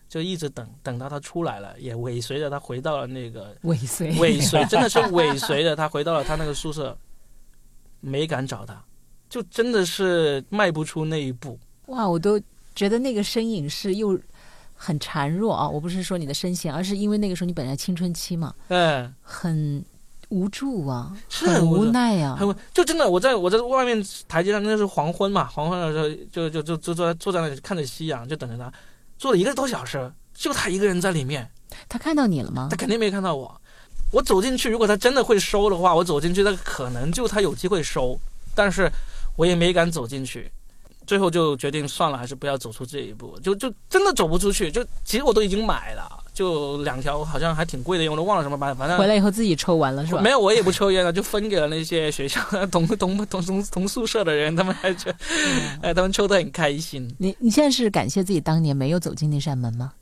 [0.09, 4.17] 就一直等等到他出来了，也尾随着他回到了那个尾随。
[4.19, 6.97] 尾随， 真的是尾随着他回到了他那个宿舍，
[7.99, 8.83] 没敢找他，
[9.29, 11.57] 就真的是迈不出那一步。
[11.87, 12.39] 哇，我都
[12.75, 14.19] 觉得那个身影是又
[14.75, 15.67] 很孱弱啊！
[15.67, 19.83] 我不是说你的身形，而是因为那个时候你本来青春期嘛，嗯，很
[20.29, 28.71] 无助啊，是很无奈呀、还有就真的我在我在外面台阶上，那是黄昏嘛，黄昏的时候就就就就坐在坐在那里看着夕阳，就等着他，
[29.17, 31.49] 坐了一个多小时，就他一个人在里面，
[31.87, 32.75] 他看到你了吗他？
[32.75, 33.61] 肯定没看到我。
[34.11, 38.17] 我走进去，如果他真的会收的话，我走进去，他可能就他有机会收，
[38.53, 38.91] 但是
[39.37, 40.51] 我也没敢走进去。
[41.05, 44.69] 最后就决定算了，还是不要走出这一步，就就真的走不出去。
[44.69, 50.19] 就其实我都已经买了，就两条好像还挺贵的烟，我都忘了什么牌，反正回来以后自己抽完了是吧？
[50.19, 55.17] 没有，我也不抽烟了，就分给了那些学校 同同同同同宿舍的人，他们还觉得，
[55.81, 57.09] 哎，他们抽的很开心。
[57.17, 59.93] 你你现在是感谢自己当年没有走进那扇门吗？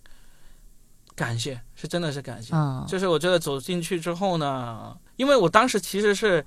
[1.15, 2.55] 感谢，是真的是感谢。
[2.55, 6.43] 啊、就是我觉得走进去之后呢，因为我当时其实是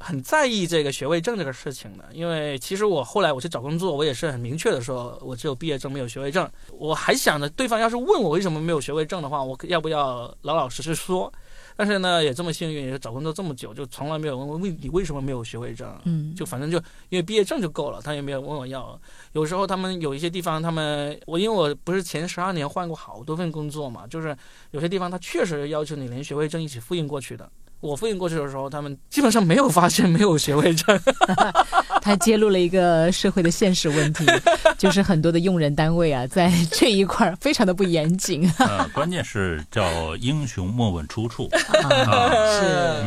[0.00, 6.48] 很在意这个学位证这个事情的，因为其实我后来我去找工作，我也是很明确的说，我只有毕业证没有学位证。
[6.72, 11.32] 我还想着对方要是问我为什么没有学位证的话，我要不要老老实实说？
[11.76, 16.76] 但是呢，也这么幸运，也是找工作这么久，就从来没有问我为你为什么没有学位证，嗯，就反正就
[17.08, 19.00] 因为毕业证就够了，他也没有问我要。
[19.32, 24.36] 有时候他们有一些地方，他们我因为我不是前十二年换过好多份工作嘛，就是
[24.72, 27.48] 有些地方他确实要求你连学位证一起复印过去的。
[27.80, 30.98] 我复印过去的时候，他们基本上没有发现没有学位证。
[32.02, 34.24] 他揭露了一个社会的现实问题，
[34.78, 38.50] 就是很多的用人单位啊，在 这一块儿非常的不严谨。
[38.58, 41.48] 呃， 关键是叫英雄莫问出处。
[41.52, 43.04] 啊，是，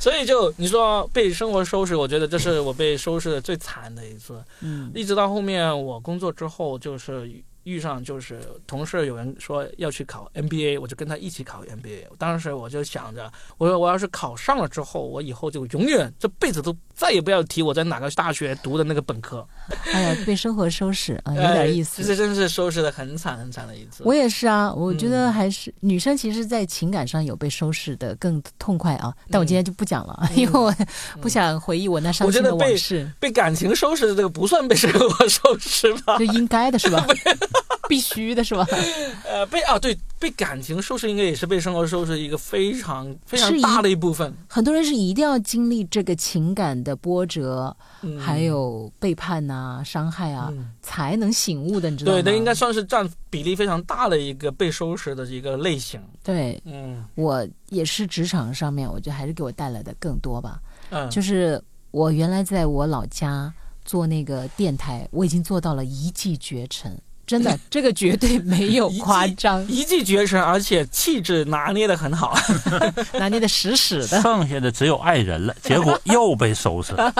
[0.00, 4.42] 所以就你说被生活收拾，我觉得这是我被收拾的最惨的一次。
[4.60, 7.30] 嗯一直到后面我工作之后，就是
[7.64, 12.04] 遇上就是同事有人说要去考 MBA，我就跟他一起考 MBA。
[12.18, 19.46] 当时我就想着，我说我要是考上了之后，我以后就永远这辈子都再也不要提我在哪个大学读的那个本科，
[19.92, 22.04] 哎呀，被生活收拾啊，有哎点意思。
[22.04, 24.02] 这真是收拾的很惨很惨的一次。
[24.04, 29.12] 我也是啊，我觉得嗯还是、女生，其实，在情感上有被收拾的更痛快啊。
[29.30, 30.74] 但我今天就不讲了，嗯因为我
[31.20, 36.18] 不想回忆我那伤心的往事，被感情收拾的这个不算被生活收拾吧？
[36.18, 37.06] 就应该的是吧？
[37.88, 38.66] 必须的是吧？
[39.28, 44.32] 呃，被啊对，被感情收拾应该也是被生活收拾一个非常非常大的一部分。
[44.48, 52.22] 很多人是一定要经历这个情感的波折，嗯还有背叛呐、伤害啊，嗯才能醒悟的，你知道吗？
[52.22, 56.00] 对，那应该算是占比例非常大的一个被收拾的一个类型。
[56.22, 60.58] 对嗯我也是职场上面，我觉得还是给我带来的更多吧。
[60.90, 63.52] 嗯，就是我原来在我老家
[63.84, 72.36] 做那个电台，我已经做到了一骑绝尘，真的， 这个绝对没有夸张，一骑绝尘，而且气质拿捏的很好。
[73.18, 74.20] 拿捏的死死的。
[74.20, 77.12] 剩下的只有爱人了， 结果又被收拾了。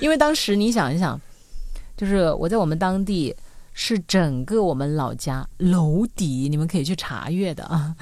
[0.00, 1.20] 因为当时你想一想，
[1.96, 3.34] 就是我在我们当地
[3.72, 7.94] 是整个我们老家楼底，你们可以去查阅的啊，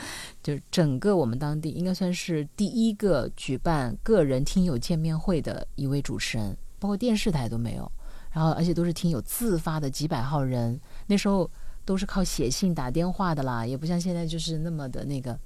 [0.42, 7.90] 就是整个我们当地应该算是第一个举办个人听友见面会的一位主持人，包括电视台都没有，
[8.38, 11.51] 然后而且都是听有自发的几百号人，那时候
[11.85, 15.37] 都是靠写信打电话的啦，也不像现在就是那么的那个。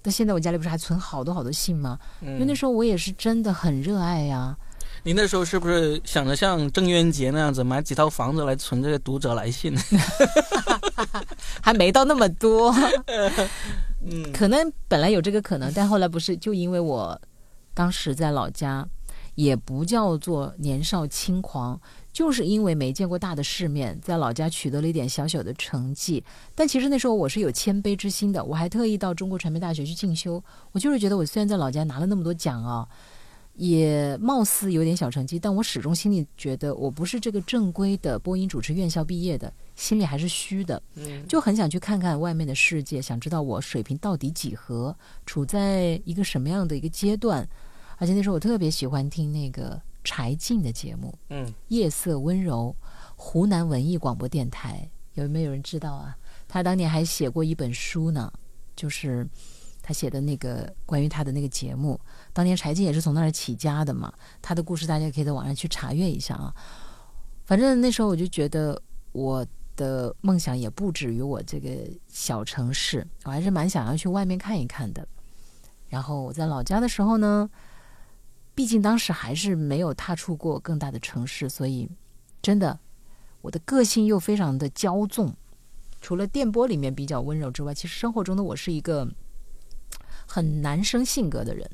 [0.00, 1.98] 但现在我家里不是还存好多好多信吗？
[2.22, 4.56] 因为那时候我也是真的很热爱呀、
[5.02, 9.76] 你那时候是不是想着像郑渊洁那样子买几套房子来存这个读者来信？
[11.60, 12.74] 还没到那么多，
[14.00, 17.20] 嗯可能本来有这个可能，但后来不是，就因为我
[17.74, 18.88] 当时在老家，
[19.34, 21.80] 也不叫做年少轻狂，
[22.14, 26.22] 就是因为没见过大的世面，在老家取得了一点小小的成绩。
[26.54, 30.42] 但其实那时候我是有谦卑之心的，我还特意到中国传媒大学去进修。
[30.70, 32.88] 我就是觉得，我虽然在老家拿了那么多奖啊，
[33.56, 40.80] 也貌似有点小成绩，但我始终心里觉得我不是这个正规的播音主持院校毕业的，心里还是虚的。
[40.94, 44.96] 嗯就很想去看看外面的世界，想知道我水平到底几何，
[45.26, 47.44] 处在一个什么样的一个阶段。
[47.96, 52.76] 而且那时候我特别喜欢听那个柴静的节目嗯《夜色温柔》，
[53.16, 56.16] 湖南文艺广播电台，有没有人知道啊？
[56.46, 58.32] 他当年还写过一本书呢，
[58.76, 59.26] 就是
[59.82, 61.98] 他写的那个关于他的那个节目。
[62.32, 66.54] 当年柴静也是从那儿起家的嘛，他的故事大家可以在网上去查阅一下啊。
[67.44, 68.80] 反正那时候我就觉得
[69.12, 69.44] 我
[69.76, 71.70] 的梦想也不止于我这个
[72.08, 75.06] 小城市，我还是蛮想要去外面看一看的。
[75.88, 77.48] 然后我在老家的时候呢，
[78.54, 81.88] 毕竟当时还是没有踏出过更大的城市，所以
[82.40, 82.78] 真的
[83.40, 85.34] 我的个性又非常的骄纵。
[86.00, 89.08] 除了电波里面比较温柔之外，其实生活中的我是一个
[90.26, 91.68] 很男生性格的人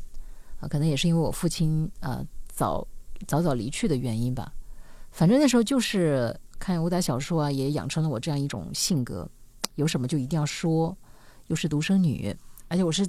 [0.61, 2.87] 啊，可能也是因为我父亲呃早
[3.27, 4.53] 早早离去的原因吧。
[5.11, 9.29] 反正那时候就是看武打小说啊，也养成了我这样一种性格，
[9.75, 10.97] 有什么就一定要说。
[11.49, 12.33] 又是独生女，
[12.69, 13.05] 而且我是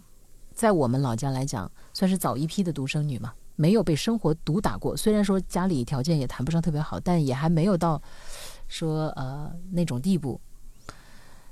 [0.52, 3.32] 在我们老家来讲，算是早一批的独生女嘛，
[3.62, 4.98] 没有被生活毒打过。
[4.98, 8.02] 虽然说家里条件也谈不上特别好，但也还没有到
[8.68, 10.42] 说呃那种地步。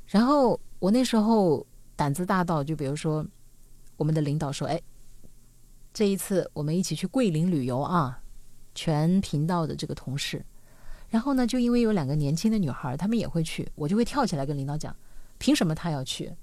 [0.07, 1.63] 然后我那时候
[1.95, 3.23] 胆子大到，就比如说
[3.95, 4.81] 我们的领导说：“哎，
[5.93, 8.19] 这一次我们一起去桂林旅游啊，
[8.73, 10.43] 全频道的这个同事。”
[11.09, 14.95] 然后呢，就因为有两个年轻的女孩，她们也会去，我就会跳起来跟领导讲
[15.37, 16.33] ：“凭什么她要去？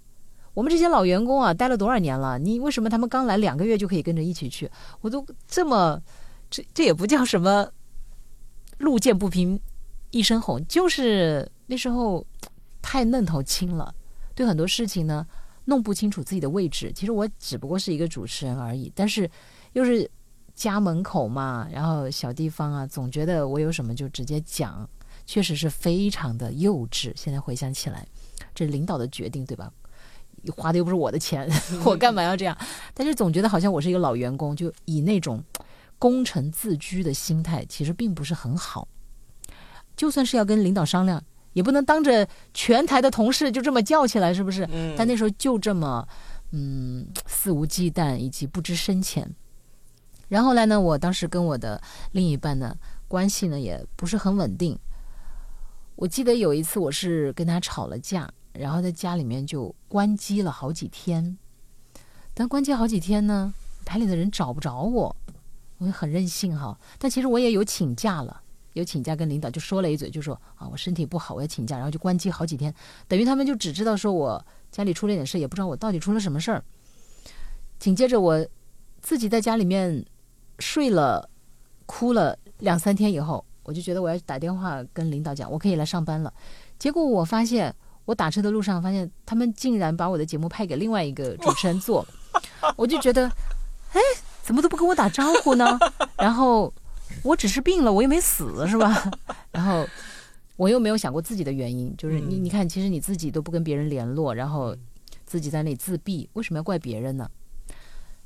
[0.56, 2.38] 我们这些老员工啊，待了多少年了？
[2.38, 4.70] 你为什么他们刚来两个月就可以跟着一起去？
[5.02, 6.02] 我都这么，
[6.48, 7.70] 这这也不叫什么
[8.78, 9.60] 路见不平
[10.12, 12.26] 一声吼，就是那时候
[12.80, 13.94] 太嫩头青了，
[14.34, 15.26] 对很多事情呢
[15.66, 16.90] 弄不清楚自己的位置。
[16.90, 19.30] 其实我只不过是一个主持人而已，但是
[19.74, 20.10] 又是
[20.54, 24.88] 家门口嘛，然后小地方啊，总觉得我有什么就直接讲，
[25.26, 27.12] 确实是非常的幼稚。
[27.14, 28.08] 现在回想起来，
[28.54, 29.70] 这是领导的决定，对吧？
[30.56, 31.48] 花的又不是我的钱，
[31.84, 32.56] 我干嘛要这样？
[32.94, 35.42] 但是总觉得好像我是一个老员工，就以那种
[35.98, 38.86] 功成自居的心态，其实并不是很好。
[39.96, 41.22] 就算是要跟领导商量，
[41.54, 44.68] 也不能当着全台的同事就这么叫起来，是不是？
[44.72, 46.06] 嗯但那时候就这么，
[46.52, 49.28] 嗯，肆无忌惮以及不知深浅。
[50.28, 51.80] 然后来呢，我当时跟我的
[52.12, 52.76] 另一半呢
[53.08, 54.78] 关系呢也不是很稳定。
[55.94, 58.28] 我记得有一次我是跟他吵了架，
[58.58, 61.36] 然后在家里面就关机了好几天。
[62.34, 63.52] 但关机好几天呢，
[63.84, 65.16] 台里的人找不着我，
[65.78, 66.78] 我也很任性哈。
[66.98, 68.42] 但其实我也有请假了，
[68.74, 72.74] 有请假跟领导就说了一嘴，就说啊我身体不好，我要请假，然后就关机好几天。
[73.08, 76.62] 等于他们就只知道说我家里出了点事，也不知道我到底出了什么事儿。
[77.78, 78.46] 紧接着我
[79.00, 80.04] 自己在家里面
[80.58, 81.28] 睡了、
[81.86, 86.32] 哭了两三天以后，我就觉得我要打电话跟领导讲，我可以来上班了。
[86.78, 87.74] 结果我发现，
[88.06, 92.06] 我打车的路上发现他们竟然把我的节目派给另外一个主持人做，
[92.76, 93.30] 我就觉得，
[93.92, 94.00] 哎，
[94.42, 95.78] 怎么都不跟我打招呼呢？
[96.16, 96.72] 然后
[97.22, 99.10] 我只是病了，我又没死，是吧？
[99.50, 99.86] 然后
[100.56, 104.74] 我又没有想过自己的原因，就是你嗯你看，其实你自己都不跟别人联络，然后
[105.26, 107.28] 自己在那里自闭，为什么要怪别人呢？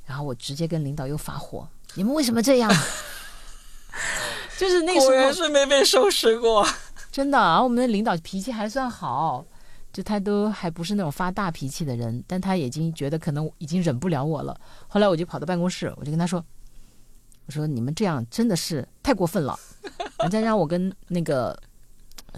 [0.06, 2.70] 然后我直接跟领导又发火，你们为什么这样？
[4.58, 6.66] 就是那时候是没被收拾过。
[7.10, 9.44] 真的，然后，我们的领导脾气还算好，
[9.92, 14.58] 就他都还不是那种发大脾气的人，但他已经觉得可能已经忍不了我了。
[14.88, 16.44] 后来我就跑到办公室，我就跟他说
[17.46, 19.58] ：“我说你们这样真的是太过分了，
[20.20, 21.60] 人家让我跟那个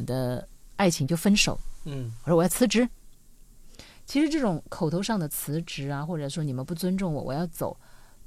[0.07, 0.47] 的
[0.77, 2.89] 爱情就分手，嗯我说我要辞职。
[4.05, 7.77] 其实这种口头上的辞职啊，或者说你们不尊重我，我要走，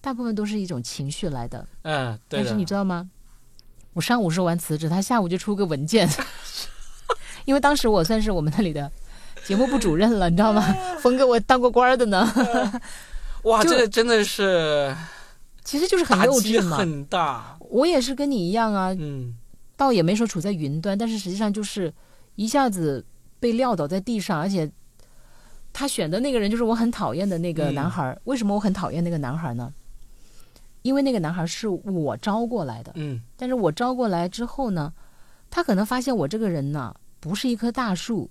[0.02, 1.68] 大部分都是一种情绪来的。
[1.82, 2.44] 嗯，对的。
[2.44, 3.10] 但是你知道吗？
[3.94, 6.08] 我上午说完辞职，他下午就出个文件，
[7.46, 8.92] 因为当时我算是我们那里的
[9.46, 10.62] 节目部主任了，你知道吗？
[11.00, 12.28] 峰哥，我当过官儿的呢，
[13.44, 14.96] 哇，这个真的是
[15.64, 16.78] 其实就是很幼稚嘛。
[16.78, 17.58] 很大。
[17.70, 19.36] 我也是跟你一样啊，嗯
[19.78, 21.94] 倒也没说处在云端，但是实际上就是
[22.36, 23.06] 一下子
[23.40, 24.72] 被撂倒在地上，而且
[25.74, 28.20] 他选的那个人就是我很讨厌的那个嗯男孩儿。
[28.24, 29.72] 为什么我很讨厌那个男孩呢？
[30.82, 34.94] 因为那个男孩是我招过来的，嗯但是我招过来之后呢，
[35.50, 38.30] 他可能发现我这个人呢不是一棵大树，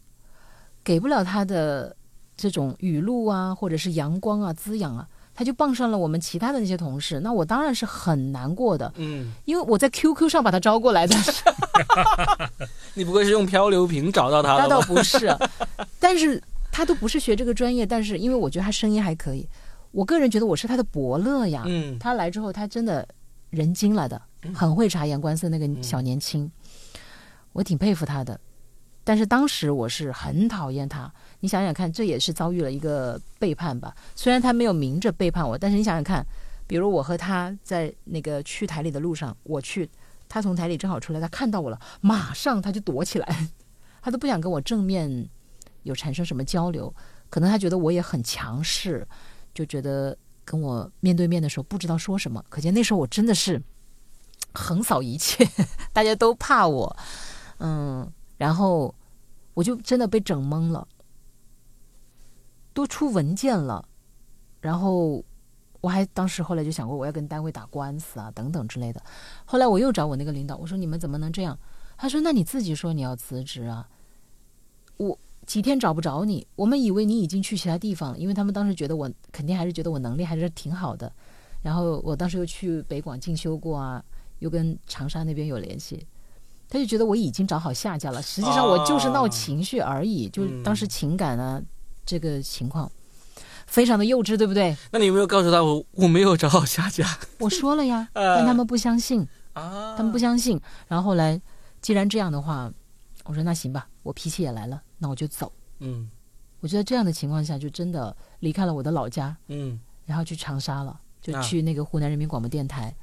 [0.85, 1.97] 给不了他的
[2.37, 11.17] 这种雨露啊，或者是阳光啊滋养啊，他就傍上了我们其他的那些同事，那我当然是很难过的，嗯，因为我在 QQ 上把他招过来的，
[12.95, 14.81] 你不会是用漂流瓶找到他那倒？
[14.83, 15.35] 不是，
[15.99, 19.49] 但是他都不是学这个专业，但是因为我觉得他声音还可以，
[19.93, 21.99] 我个人觉得我是他的伯乐呀，嗯。
[21.99, 23.07] 他来之后，他真的
[23.51, 24.21] 人精了的，
[24.53, 25.49] 很会察言观色。
[25.49, 26.51] 那个小年轻，
[27.53, 28.39] 我挺佩服他的。
[29.05, 31.13] 但是当时我是很讨厌他。
[31.41, 33.95] 你想想看，这也是遭遇了一个背叛吧？
[34.17, 36.27] 虽然他没有明着背叛我，但是你想想看，
[36.67, 39.89] 比如我和他在那个去台里的路上，我去，
[40.29, 43.49] 他从台里正好出来，他看到我了，马上他就躲起来，
[44.01, 45.29] 他都不想跟我正面
[45.83, 46.93] 有产生什么交流。
[47.29, 49.07] 可能他觉得我也很强势，
[49.53, 53.61] 就觉得跟我面对面的时候不知道说什么，可见那时候我真的是
[54.53, 55.47] 横扫一切，
[55.93, 56.97] 大家都怕我，
[57.59, 58.09] 嗯，
[58.45, 58.95] 然后
[59.55, 60.87] 我就真的被整懵了，
[62.75, 63.89] 都出文件了，
[64.61, 65.25] 然后
[65.81, 69.03] 我还当时后来就想过我要跟单位打官司啊等等之类的，
[69.47, 71.59] 后来我又找我那个领导，我说你们怎么能这样？
[71.97, 73.89] 他说那你自己说你要辞职啊，
[74.99, 75.19] 我。
[75.47, 81.13] 几天找不着你，我们以为你已经去其他地方了，因为他们当时觉得我肯定还是觉得我能力还是挺好的。
[81.63, 84.03] 然后我当时又去北广进修过啊，
[84.39, 86.07] 又跟长沙那边有联系，
[86.69, 88.21] 他就觉得我已经找好下家了。
[88.23, 91.63] 实际上我就是闹情绪而已，就是当时情感啊、
[92.05, 92.91] 这个情况
[93.67, 94.77] 非常的幼稚，对不对？
[94.91, 97.07] 那你有没有告诉他我我没有找好下家
[97.39, 99.95] 我说了呀， 呃但他们不相信，啊？
[99.97, 100.61] 他们不相信。
[100.89, 101.41] 然后后来
[101.81, 102.73] 既然这样的话，
[103.25, 105.53] 我说那行吧，我脾气也来了，那我就走。
[105.81, 106.09] 嗯
[106.61, 112.95] 我觉得这样的情况下，就真的离开了我的老家，嗯然后去长沙了，就啊去那个湖南人民广播电台。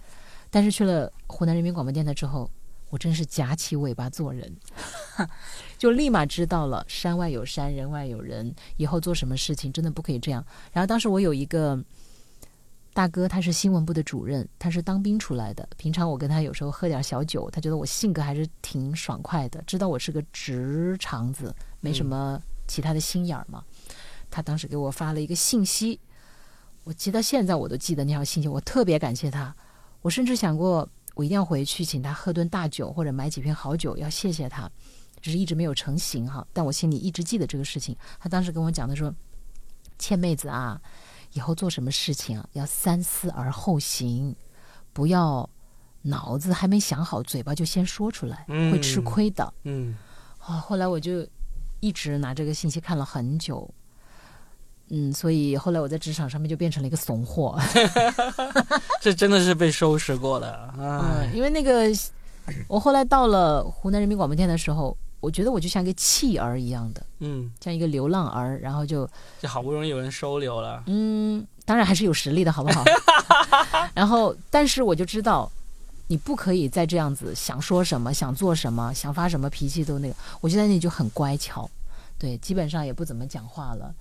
[0.50, 2.50] 但是去了湖南人民广播电台之后，
[2.92, 4.56] 我真是夹起尾巴做人，
[5.80, 10.46] 就立马知道了山外有山，人外有人，以后做什么事情真的不可以这样。
[10.72, 11.84] 然后当时我有一个
[12.94, 15.68] 大哥，他是新闻部的主任，他是当兵出来的。
[15.78, 22.38] 平常我跟他有时候喝点小酒，他觉得我性格还是挺爽快的，知道我是个直肠子，没什么
[22.68, 23.64] 其他的心眼儿嘛。
[24.30, 25.98] 他当时给我发了一个信息，
[26.84, 29.56] 我记到现在我都记得那条信息，我特别感谢他。
[30.02, 30.90] 我甚至想过，
[31.22, 34.68] 我一定要回去请他喝顿大酒，或者买几瓶好酒，要谢谢他。
[35.22, 37.96] 只是一直没有成型哈，但我心里一直记得这个事情。
[38.20, 39.14] 他当时跟我讲的说，
[40.00, 40.82] 倩妹子啊，
[41.34, 44.36] 以后做什么事情啊，要三思而后行，
[44.94, 45.48] 不要
[46.02, 49.54] 脑子还没想好，嘴巴就先说出来，嗯会吃亏的。
[49.66, 49.96] 嗯
[50.40, 51.24] 啊，后来我就
[51.82, 53.72] 一直拿这个信息看了很久，
[54.94, 57.58] 嗯，所以后来我在职场上面就变成了一个怂货，
[59.02, 61.34] 这真的是被收拾过的啊嗯，！
[61.34, 61.86] 因为那个
[62.68, 69.10] 我后来到了湖南人民广播电台的时候，我觉得我就像一个弃儿一样的，嗯，像一个流浪儿，然后就
[69.42, 72.84] 就好不容易有人收留了，嗯，当然还是有实力的，好不好？
[73.96, 75.52] 然后，但是我就知道。
[76.08, 80.16] 你不可以再这样子，想说什么，想做什么，想发什么脾气都那个。
[80.42, 81.70] 我就在那里就很乖巧，
[82.20, 83.96] 对，基本上也不怎么讲话了，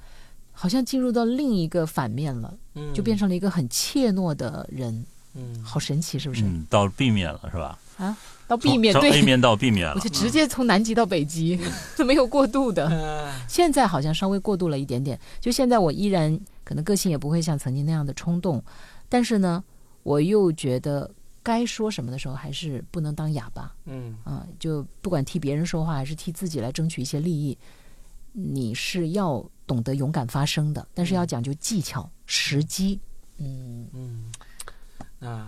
[0.61, 6.43] 好像进入到另一个反面了，嗯，就变成了一个很怯懦的人，嗯，好神奇，是不是？
[6.45, 7.79] 嗯，到 B 面了是吧？
[7.97, 8.15] 啊，
[8.47, 10.11] 到 B 面对 A 对，面到 B 面了我就。
[10.11, 11.59] 直接从南极到北极，
[11.97, 12.89] 都没有过渡的。
[12.89, 18.63] 呃现在好像稍微过渡了一点点，就现在我依然可能个性也不会像曾经那样的冲动，
[19.09, 19.65] 但是呢，
[20.03, 21.11] 我又觉得
[21.43, 27.57] 该说什么的时候还是不能当哑巴嗯啊、就不管替别人说话还是替自己来争取一些利益，
[28.33, 32.99] 你是要懂得勇敢发声的，但是要讲究技巧、时机。
[33.39, 34.33] 嗯，嗯，
[35.21, 35.47] 那，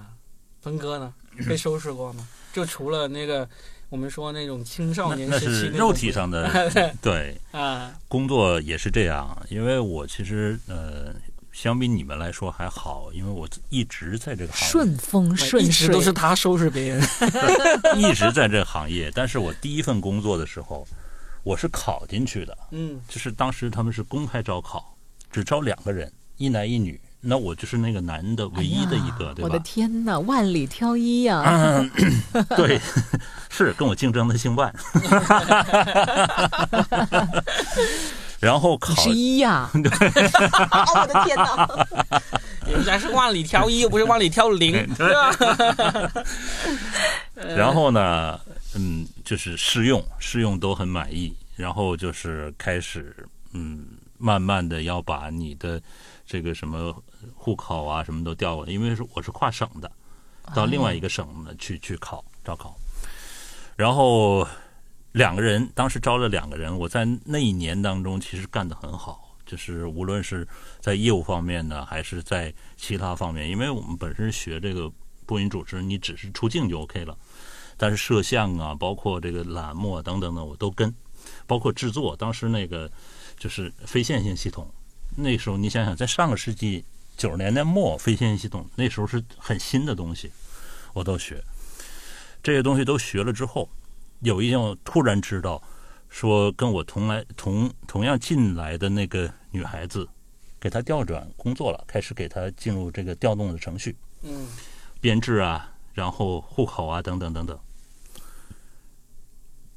[0.60, 1.12] 峰哥呢？
[1.48, 2.24] 被收拾过吗？
[2.52, 3.48] 就除了那个
[3.88, 6.70] 我们说那种青少那那年时期是肉体上的，
[7.02, 9.36] 对，啊，工作也是这样。
[9.50, 11.12] 因为我其实呃，
[11.50, 17.02] 相比你们来说还好，因为我一直在这个行业，顺风顺一直水都是他收拾别人。
[17.98, 19.10] 一直在这个行业。
[19.12, 20.86] 但是我第一份工作的时候，
[21.42, 24.94] 我是考进去的，嗯就是当时他们是公开招考，
[25.30, 27.00] 只招两个人，一男一女。
[27.24, 29.56] 那我就是那个男的唯一的一个，哎呀我的？
[29.60, 31.88] 天哪，万里挑一呀、
[32.56, 32.80] 对，
[33.48, 34.74] 是跟我竞争的姓万。
[38.40, 41.86] 然后考你是一呀、 我的天哪！
[42.66, 46.12] 人家是万里挑一，又不是万里挑零，对吧？
[47.36, 48.36] 然后呢，
[48.74, 53.14] 嗯，就是试用，试用都很满意，然后就是开始，
[53.52, 55.80] 嗯，慢慢的要把你的
[56.24, 56.94] 这个什么
[57.34, 59.90] 户口啊，什么都调过来，因为是我是跨省的，
[60.54, 62.74] 到另外一个省呢去去考招考，
[63.76, 64.46] 然后
[65.12, 70.48] 两个人，当时招了两个人，我在那一年当中其实干得很好，就是无论是
[70.80, 74.90] 在业务方面呢，还是在其他方面，因为我们本身学这个
[75.26, 77.14] 播音主持，你只是出镜就 OK 了。
[77.82, 80.94] 但是摄像啊，包括这个栏目啊等等的，我都跟，
[81.48, 82.14] 包括制作。
[82.14, 82.88] 当时那个
[83.36, 84.72] 就是非线性系统，
[85.16, 86.84] 那时候你想想，在上个世纪
[87.16, 90.30] 九十年代末，非线性系统那时候是很新的东西，
[90.92, 91.42] 我都学。
[92.40, 93.68] 这些东西都学了之后，
[94.20, 95.60] 有一天我突然知道，
[96.08, 100.08] 说跟我同来同同样进来的那个女孩子，
[100.60, 103.96] 给她调转工作了，开始给她进入这个调动的程序。
[104.22, 104.46] 嗯
[105.00, 107.58] 编制啊，然后户口啊，等等等等。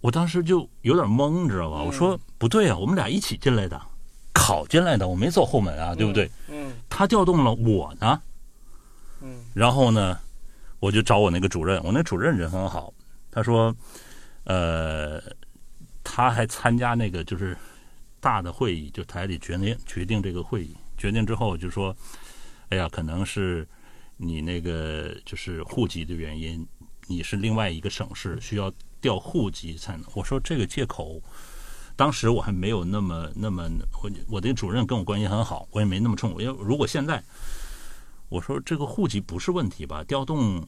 [0.05, 1.77] 我当时就有点懵，你知道吧？
[1.79, 3.81] 嗯我说不对啊，我们俩一起进来的，
[4.33, 6.29] 考进来的，我没走后门啊，对不对？
[6.47, 8.21] 嗯他调动了我呢，
[9.23, 10.19] 嗯然后呢，
[10.79, 12.93] 我就找我那个主任，我那主任人很好，
[13.31, 13.75] 他说，
[14.43, 15.19] 呃，
[16.03, 17.57] 他还参加那个就是
[18.19, 21.97] 大的会议，就台里决定决定这个会议，决定之后就说，
[22.69, 23.67] 哎呀，可能是
[24.17, 26.63] 你那个就是户籍的原因，
[27.07, 28.71] 你是另外一个省市，需要
[29.05, 30.03] 调户籍才能。
[30.15, 31.21] 我说这个借口。
[31.97, 33.69] 当时我还没有那么那么，
[34.03, 36.41] 我我的主任跟我关系很好，我也没那么冲我。
[36.41, 37.23] 因为如果现在
[38.29, 40.67] 我说这个户籍不是问题吧，调动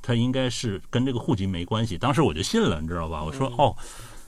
[0.00, 1.98] 他应该是跟这个户籍没关系。
[1.98, 3.22] 当时我就信了，你知道吧？
[3.22, 3.76] 我说、嗯哦，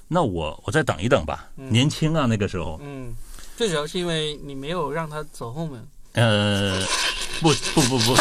[0.06, 3.12] 那我我再等一等吧，嗯年轻啊那个时候，嗯，
[3.56, 5.84] 最主要是因为你没有让他走后门。
[6.12, 6.80] 呃，
[7.40, 8.14] 不不不不，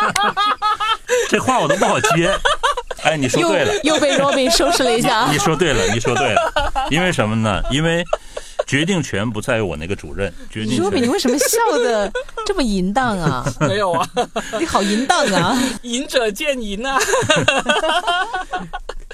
[1.30, 2.38] 这话我都不好接。
[3.04, 5.38] 哎，你说又对了，又被 Robin 收拾了一下你。
[5.38, 6.52] 说对了，你说对了，
[6.90, 7.62] 因为什么呢？
[7.70, 8.04] 因为
[8.66, 12.10] 决定权不在于我那个主任，决定 Robin，你为什么笑的
[12.46, 13.44] 这么淫荡啊？
[13.60, 14.08] 没有啊，
[14.58, 15.60] 你好淫荡啊！
[15.82, 16.98] 淫者见淫啊。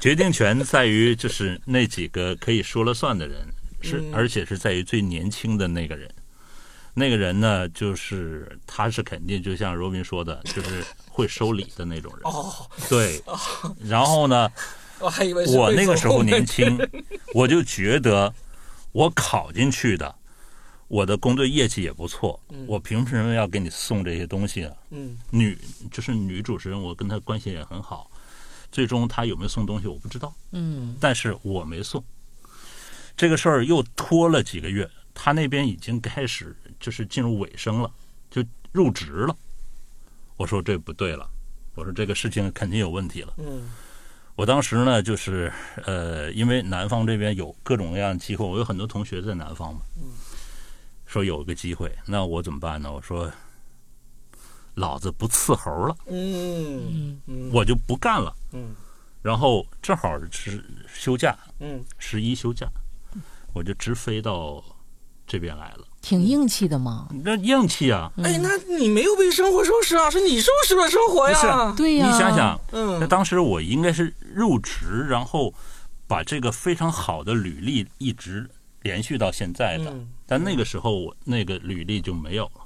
[0.00, 3.36] 决定权在于就是那几个可以说了算的人，
[3.80, 6.08] 是嗯而且是在于最年轻的那个人。
[6.94, 12.22] 那个人呢，就是他是肯定就像罗宾说的， 就是会收礼的那种人。
[12.24, 12.52] 哦，
[12.88, 13.22] 对，
[13.84, 14.50] 然后呢，
[14.98, 16.78] 我还以为我那个时候年轻，
[17.34, 18.32] 我就觉得
[18.92, 20.12] 我考进去的，
[20.88, 24.72] 我的工作业绩也不错，嗯我凭什么要给你送这些东西呢？
[24.90, 25.56] 嗯女
[25.92, 28.10] 就是女主持人，我跟她关系也很好，
[28.72, 32.02] 最终她有没有送东西我不知道，嗯，但是我没送。
[33.16, 37.90] 这个事儿又拖了几个月，他那边已经开始就是进入尾声了，
[38.30, 39.36] 就入职了。
[40.36, 41.28] 我说这不对了，
[41.74, 43.34] 我说这个事情肯定有问题了。
[43.38, 43.70] 嗯
[44.36, 45.52] 我当时呢，就是
[45.84, 49.80] 呃，因为南方这边有各种各样的机会，我有很多同学在南方嘛，
[51.06, 52.92] 说有个机会，那我怎么办呢？
[52.92, 53.28] 我说，
[54.74, 58.32] 老子不伺候了，嗯嗯我就不干了。
[58.52, 58.76] 嗯
[59.20, 62.68] 然后正好是休假，嗯，十一休假，
[63.52, 64.64] 我就直飞到
[65.26, 65.84] 这边来了。
[66.08, 67.06] 挺硬气的嘛。
[67.22, 68.10] 那硬气啊！
[68.24, 71.74] 哎，那你没有被生活收拾啊，是你收拾了生活不呀。
[71.76, 75.52] 对呀、你想想，嗯那嗯当时我应该是入职，然后
[76.06, 78.48] 把这个非常好的履历一直
[78.80, 79.90] 连续到现在的。
[79.90, 82.60] 嗯但那个时候我那个履历就没有了。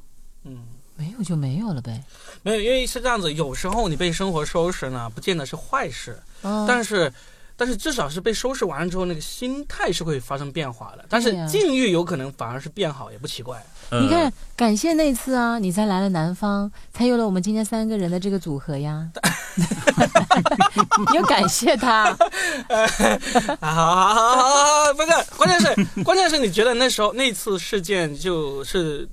[0.44, 0.62] 嗯，
[0.96, 2.00] 没有就没有了呗。
[2.44, 7.12] 没有，因为是这样子，有时候你被生活收拾呢，不见得是坏事，嗯，但是。
[7.56, 11.04] 但是至少是被收拾完了之后，那个心态是会发生变化的。
[11.08, 13.62] 但是境遇有可能反而是变好，也不奇怪。
[13.90, 19.10] 呃、你看，感谢那次啊，你才来了南方，才有了我们今天三个人的这个组合呀。
[21.10, 22.04] 你要感谢他，
[23.60, 29.06] 啊，好好好好好，不是，关键是关键是你觉得那时候那次事件就是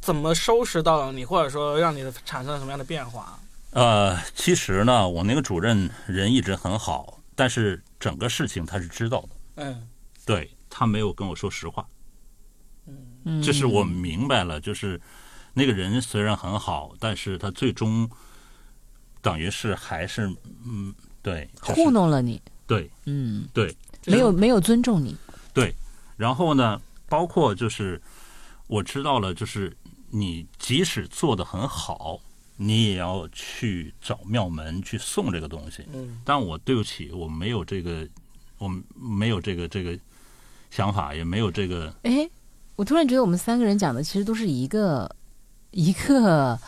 [0.00, 3.38] 怎么收拾到了你，或者说让你的产生了什么样的变化？
[3.72, 9.88] 呃，其实呢，我那个主任人一直很好，但是整个事情他是知道的，嗯
[10.24, 11.86] 对他没有跟我说实话。
[13.24, 15.00] 嗯这是我明白了，就是
[15.54, 18.10] 那个人虽然很好，但是他最终
[19.22, 20.34] 等于是还是
[20.64, 23.76] 嗯，对，就是糊弄了你，对嗯，对。
[24.08, 25.16] 没有没有尊重你，
[25.52, 25.74] 对
[26.16, 28.00] 然后呢，包括就是
[28.68, 29.76] 我知道了，就是
[30.10, 32.20] 你即使做的很好，
[32.56, 35.86] 你也要去找庙门去送这个东西。
[35.92, 38.06] 嗯但我对不起，我没有这个，
[38.58, 39.98] 我没有这个这个
[40.70, 42.28] 想法，也没有这个哎，
[42.76, 45.14] 我突然觉得我们三个人讲的其实都是一个
[45.72, 46.58] 一个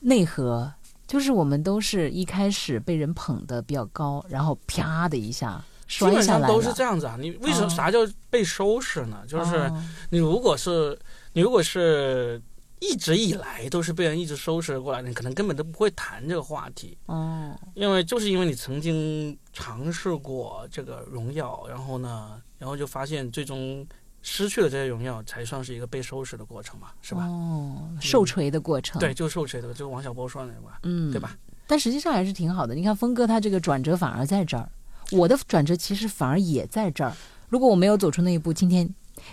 [0.00, 0.72] 内核，
[1.06, 6.72] 就是我们都是一开始被人捧的比较高，然后啪的一下基摔本上都是。
[6.72, 7.16] 这样子啊。
[7.20, 9.22] 你为什么哦啥叫被收拾呢？
[9.28, 10.98] 就是哦你如果是
[11.32, 12.40] 你如果是
[12.80, 16.96] 一直以来都是被人一直收拾过来的，你可能根本都不会谈这个话题。
[17.06, 23.86] 哦，因为就是因为你曾经尝试过这个荣耀，然后呢，然后就发现最终
[24.22, 27.26] 失去了这些荣耀，才算是一个被收拾的过程嘛，是吧？
[27.26, 31.36] 哦，受锤的过程，对，，就受锤的，就王小波说的嘛，嗯，对吧？？
[31.66, 32.74] 但实际上还是挺好的。
[32.74, 34.68] 你看峰哥他这个转折反而在这儿，
[35.12, 37.14] 我的转折其实反而也在这儿。
[37.48, 38.88] 如果我没有走出那一步，今天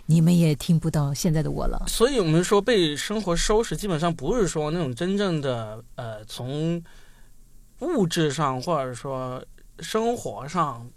[0.05, 1.83] 你们也听不到现在的我了。
[1.87, 6.83] 所以我们说被生活收拾，基本上不是说那种真正的呃从
[7.79, 9.43] 物质上或者说
[9.79, 10.89] 生活上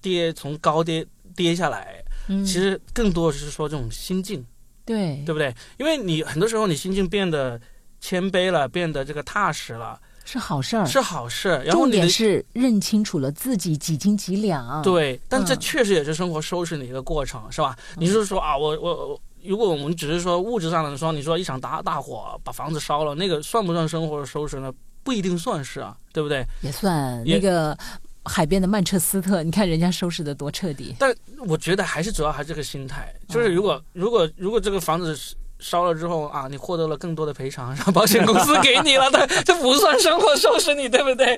[0.00, 4.44] 跌从高跌跌下来，嗯，其实更多的是说这种心境。
[4.84, 5.52] 对对不对？
[5.78, 7.60] 因为你很多时候你心境变得
[8.00, 10.84] 谦卑了，变得这个踏实了，是好事儿。
[10.84, 11.48] 是好事。
[11.48, 17.74] 儿重点是认清楚了自己几斤几两。，对，但这嗯确实也是生活收拾的一个过程，是吧？
[17.96, 24.72] 你是说啊，我我我，如果我们只是说物质上的说，你说一场大大火把房子烧了，那个算不算生活收拾呢？
[25.04, 26.44] 不一定算是啊，对不对？
[26.62, 27.78] 也算也那个
[28.24, 30.96] 海边的曼彻斯特，你看人家收拾的多彻底。
[30.98, 31.14] 但
[31.46, 35.16] 我觉得还是主要还是这个心态，就是如果如果如果这个房子
[35.58, 41.34] 烧了之后啊，你获得了更多的赔偿，让保险公司给你了， 这这不算生活收拾你，对不对？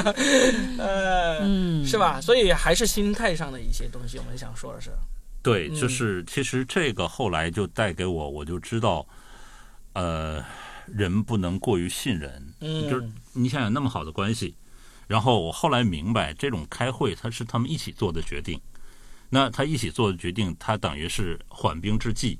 [0.78, 2.20] 呃，嗯，是吧？
[2.20, 4.90] 所以还是心态上的一些东西，我们想说的是，
[5.42, 9.06] 对，嗯就是其实这个后来就带给我，我就知道，
[9.94, 10.44] 呃，
[10.86, 12.52] 人不能过于信任。
[12.60, 14.54] 嗯，就是你想想那么好的关系，
[15.06, 18.60] 然后我后来明白，这种开会他是他们一起做的决定。
[19.32, 22.36] 那他一起做的决定，他等于是缓兵之计，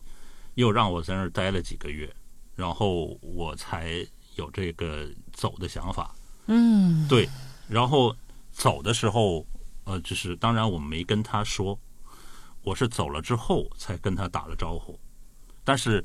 [0.61, 2.15] 又让我在那儿待了几个月，
[2.55, 4.07] 然后我才
[4.37, 6.15] 有这个走的想法。
[6.47, 7.29] 嗯，对，
[7.67, 8.15] 然后
[8.53, 9.47] 走的时候，
[9.85, 11.79] 呃，就是当然我没跟他说，
[12.63, 14.99] 我是走了之后才跟他打了招呼。
[15.65, 16.05] 但是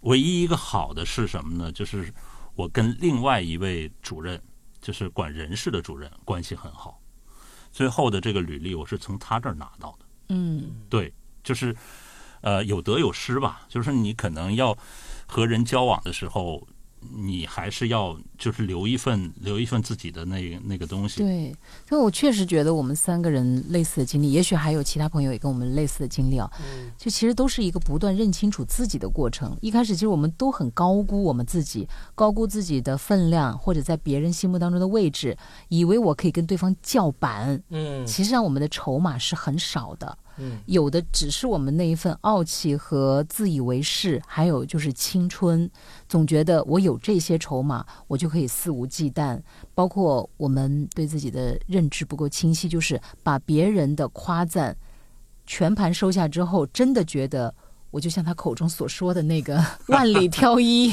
[0.00, 1.72] 唯一一个好的是什么呢？
[1.72, 2.12] 就是
[2.54, 4.40] 我跟另外一位主任，
[4.82, 7.00] 就是管人事的主任关系很好。
[7.72, 10.06] 最后的这个履历我是从他这儿拿到的。
[10.28, 11.74] 嗯，对，就是
[12.44, 14.76] 呃有得有失吧，就是你可能要
[15.26, 16.62] 和人交往的时候，
[17.00, 21.22] 你还是要就是留一份留一份自己的那个那个东西。
[21.22, 21.54] 对，
[21.86, 26.50] 所以我确实觉得我们三个人类似的经历，也许还有其他朋友也跟我们类似的经历啊。
[26.60, 29.54] 嗯就其实都是一个不断认清楚自己的过程。
[29.60, 35.36] 一开始其实我们都很高估我们自己，高估自己的分量或者在别人心目当中的位置，
[35.68, 37.62] 以为我可以跟对方叫板。
[37.70, 40.16] 嗯其实上我们的筹码是很少的。
[40.38, 45.70] 嗯有的只是我们那一份傲气和自以为是，还有就是青春，
[46.08, 49.40] 总觉得我有这些筹码，我就可以肆无忌惮。
[49.74, 54.76] 包括我们对自己的认知不够清晰，就是把别人的夸赞
[55.46, 57.54] 全盘收下之后，真的觉得
[57.90, 60.90] 我就像他口中所说的那个 万里挑一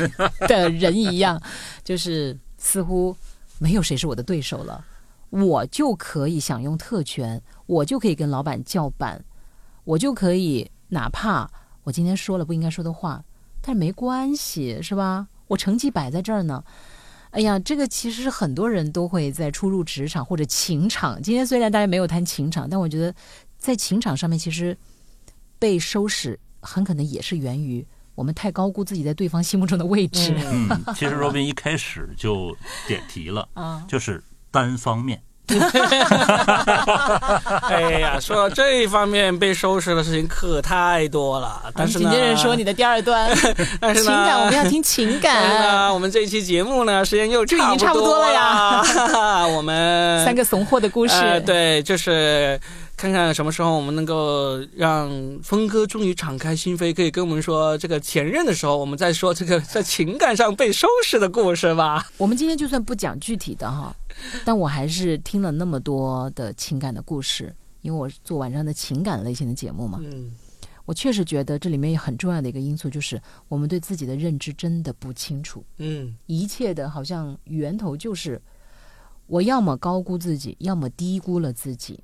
[0.47, 1.41] 的人一样，
[1.83, 3.15] 就是似乎
[3.59, 4.85] 没有谁是我的对手了。
[5.29, 9.23] 我就可以享用特权，我就可以跟老板叫板，
[9.83, 11.49] 我就可以哪怕
[11.83, 13.23] 我今天说了不应该说的话，
[13.61, 15.27] 但是没关系，是吧？
[15.47, 16.63] 我成绩摆在这儿呢。
[17.31, 21.21] 哎呀，这个其实很多人都会在初入职场或者情场。
[21.21, 23.13] 今天虽然大家没有谈情场，但我觉得
[23.57, 24.77] 在情场上面，其实
[25.57, 30.35] 被收拾很可能也是源于我们太高估自己在对方心目中的位置。
[30.45, 32.53] 嗯，其实 罗宾一开始就
[32.85, 34.21] 点题了，啊，就是
[34.51, 35.21] 单方面。
[37.69, 43.29] 哎呀，说到这一方面被收拾的事情可太多了，但是呢，紧接着说你的第二段
[43.79, 45.61] 但是呢情感，我们要听情感。
[45.61, 48.83] 呢，我们这一期节目呢，时间又就已经差不多了呀
[49.13, 49.47] 呀。
[49.55, 52.59] 我们三个怂货的故事，呃，对，就是
[52.95, 55.09] 看看什么时候我们能够让
[55.41, 62.07] 峰哥终于敞开心扉，可以跟我们说这个前任的时候，我们再说这个 在情感上被收拾的故事吧。
[62.17, 63.95] 我们今天就算不讲具体的哈，
[64.45, 70.31] 但我还是听了那么多的情感的故事，因为我做晚上的情感类型的节目嘛，嗯。
[70.85, 76.15] 我确实觉得这里面很重要的一个因素就是我们对自己的认知真的不清楚，嗯。
[76.25, 78.41] 一切的好像源头就是
[79.27, 82.03] 我要么高估自己，要么低估了自己，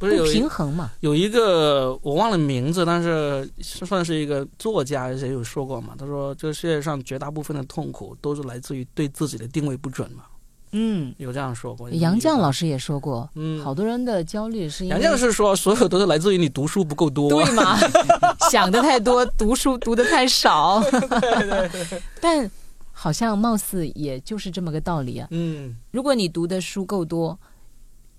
[0.00, 0.90] 不不是有平衡嘛。
[1.00, 5.94] 有一个我忘了名字，但是算是一个作家还是谁有说过嘛？
[5.98, 10.24] 他说这个世界上绝大部分的痛苦都是来自于对自己的定位不准嘛，
[10.72, 11.90] 嗯，有这样说过。
[11.90, 17.28] 杨绛老师，也说过，嗯，好多人的焦虑是因为杨绛是说所有都是来自于你读书不够多。
[17.28, 17.78] 对吗？
[18.50, 20.82] 想的太多，读书读的太少。
[22.22, 22.50] 但
[22.92, 25.28] 好像貌似也就是这么个道理啊。
[25.30, 27.38] 嗯如果你读的书够多，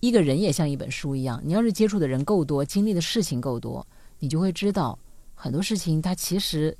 [0.01, 3.87] 一个人也像一本书一样，你要是接触的人够多，经历的事情够多，
[4.19, 4.99] 你就会知道
[5.33, 6.77] 很多事情它其实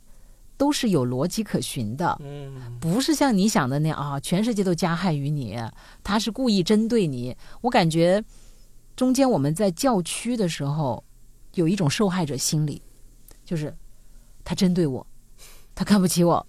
[0.58, 2.18] 都是有逻辑可循的。
[2.22, 5.58] 嗯不是像你想的那样啊，全世界都加害于你，
[6.04, 7.36] 他是故意针对你。
[7.62, 8.24] 我感觉
[8.96, 11.04] 中间我们在教区的时候，
[11.54, 12.82] 有一种受害者心理，
[13.46, 13.74] 就是
[14.44, 15.06] 他针对我，
[15.76, 16.46] 他看不起我，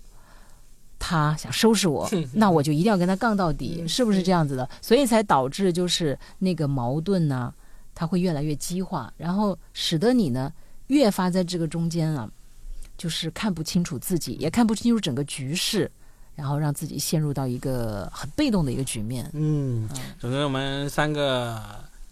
[1.04, 4.68] 他想收拾我， 那我就一定要跟他杠到底，是不是这样子的？
[4.80, 7.52] 所以才导致就是那个矛盾呢，
[7.92, 10.52] 它会越来越激化，然后使得你呢
[10.86, 12.30] 越发在这个中间啊，
[12.96, 15.90] 就是看不清楚自己，也看不清楚整个局势，
[16.36, 19.28] 然后让自己陷入到一个很被动的一个局面。
[19.32, 19.88] 嗯，
[20.20, 21.60] 总之我们三个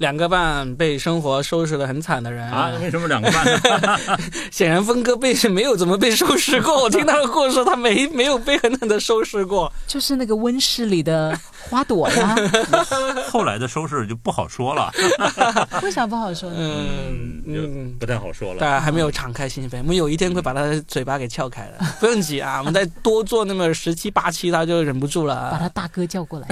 [0.00, 4.18] 两个半被生活收拾的很惨的人啊，为什么两个半呢？
[4.50, 6.82] 显然峰哥被没有怎么被收拾过。
[6.84, 9.70] 我听他的故事，他没没有被狠狠的收拾过。
[9.86, 11.38] 就是那个温室里的
[11.68, 12.34] 花朵呀，
[13.28, 14.90] 后来的收拾就不好说了，
[15.84, 16.56] 为啥不好说呢？
[16.58, 17.96] 嗯嗯。
[18.00, 18.56] 不太好说了。
[18.58, 26.48] 但还没有敞开心扉，我们有一天会把他的嘴巴给撬开的，不用急啊，我们再多做那么十七八期，他就忍不住了，把他大哥叫过来，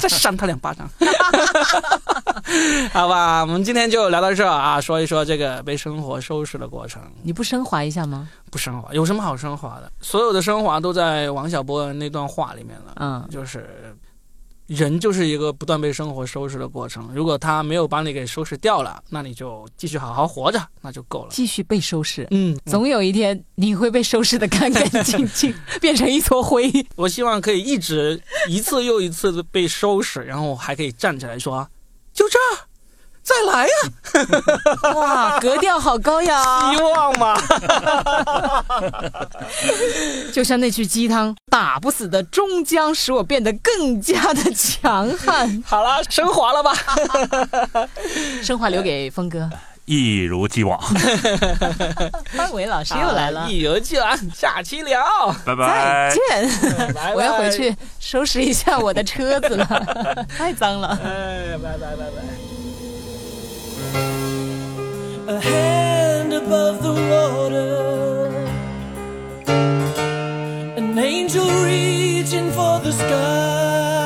[0.00, 0.90] 再扇他两巴掌。
[2.92, 7.02] 好吧，我们今天就聊到这儿啊，说一说这个被生活收拾的过程。
[7.22, 8.28] 你不升华一下吗？
[8.50, 9.90] 不升华，有什么好升华的？
[10.00, 12.94] 所有的升华都在王小波的那段话里面了。
[12.96, 13.96] 嗯，就是
[14.66, 17.10] 人就是一个不断被生活收拾的过程。
[17.14, 21.28] 如果他没有把你给收拾掉了，那你就继续好好活着，那就够了。
[21.30, 22.26] 继续被收拾。
[22.30, 26.70] 嗯，总有一天你会被收拾的干干净净， 变成一撮灰。
[26.96, 31.68] 我希望可以一直一次又一次的被收拾，然后还可以站起来说
[32.14, 32.68] ：“就这儿，
[33.22, 33.72] 再来呀
[34.94, 36.72] 哇，格调好高！”呀！
[36.74, 37.40] 希望嘛。
[40.32, 45.62] 就像那句鸡汤，打不死的终将使我变得更加的强悍。
[45.66, 46.72] 好了，升华了吧？
[48.42, 49.48] 升华留给峰哥，
[49.84, 50.78] 一如既往，
[52.36, 53.50] 范伟老师又来了。
[53.50, 55.02] 一如既往，下期聊。
[55.44, 56.14] 拜拜再拜。
[56.14, 56.48] 见！
[56.78, 57.50] 拜拜我要回。
[57.50, 59.66] 去收拾一下我的车子了，
[60.38, 60.98] 太脏了。
[61.04, 62.22] 哎，拜拜拜拜。
[65.28, 68.28] a hand above the water,
[70.76, 74.01] an angel reaching for the sky.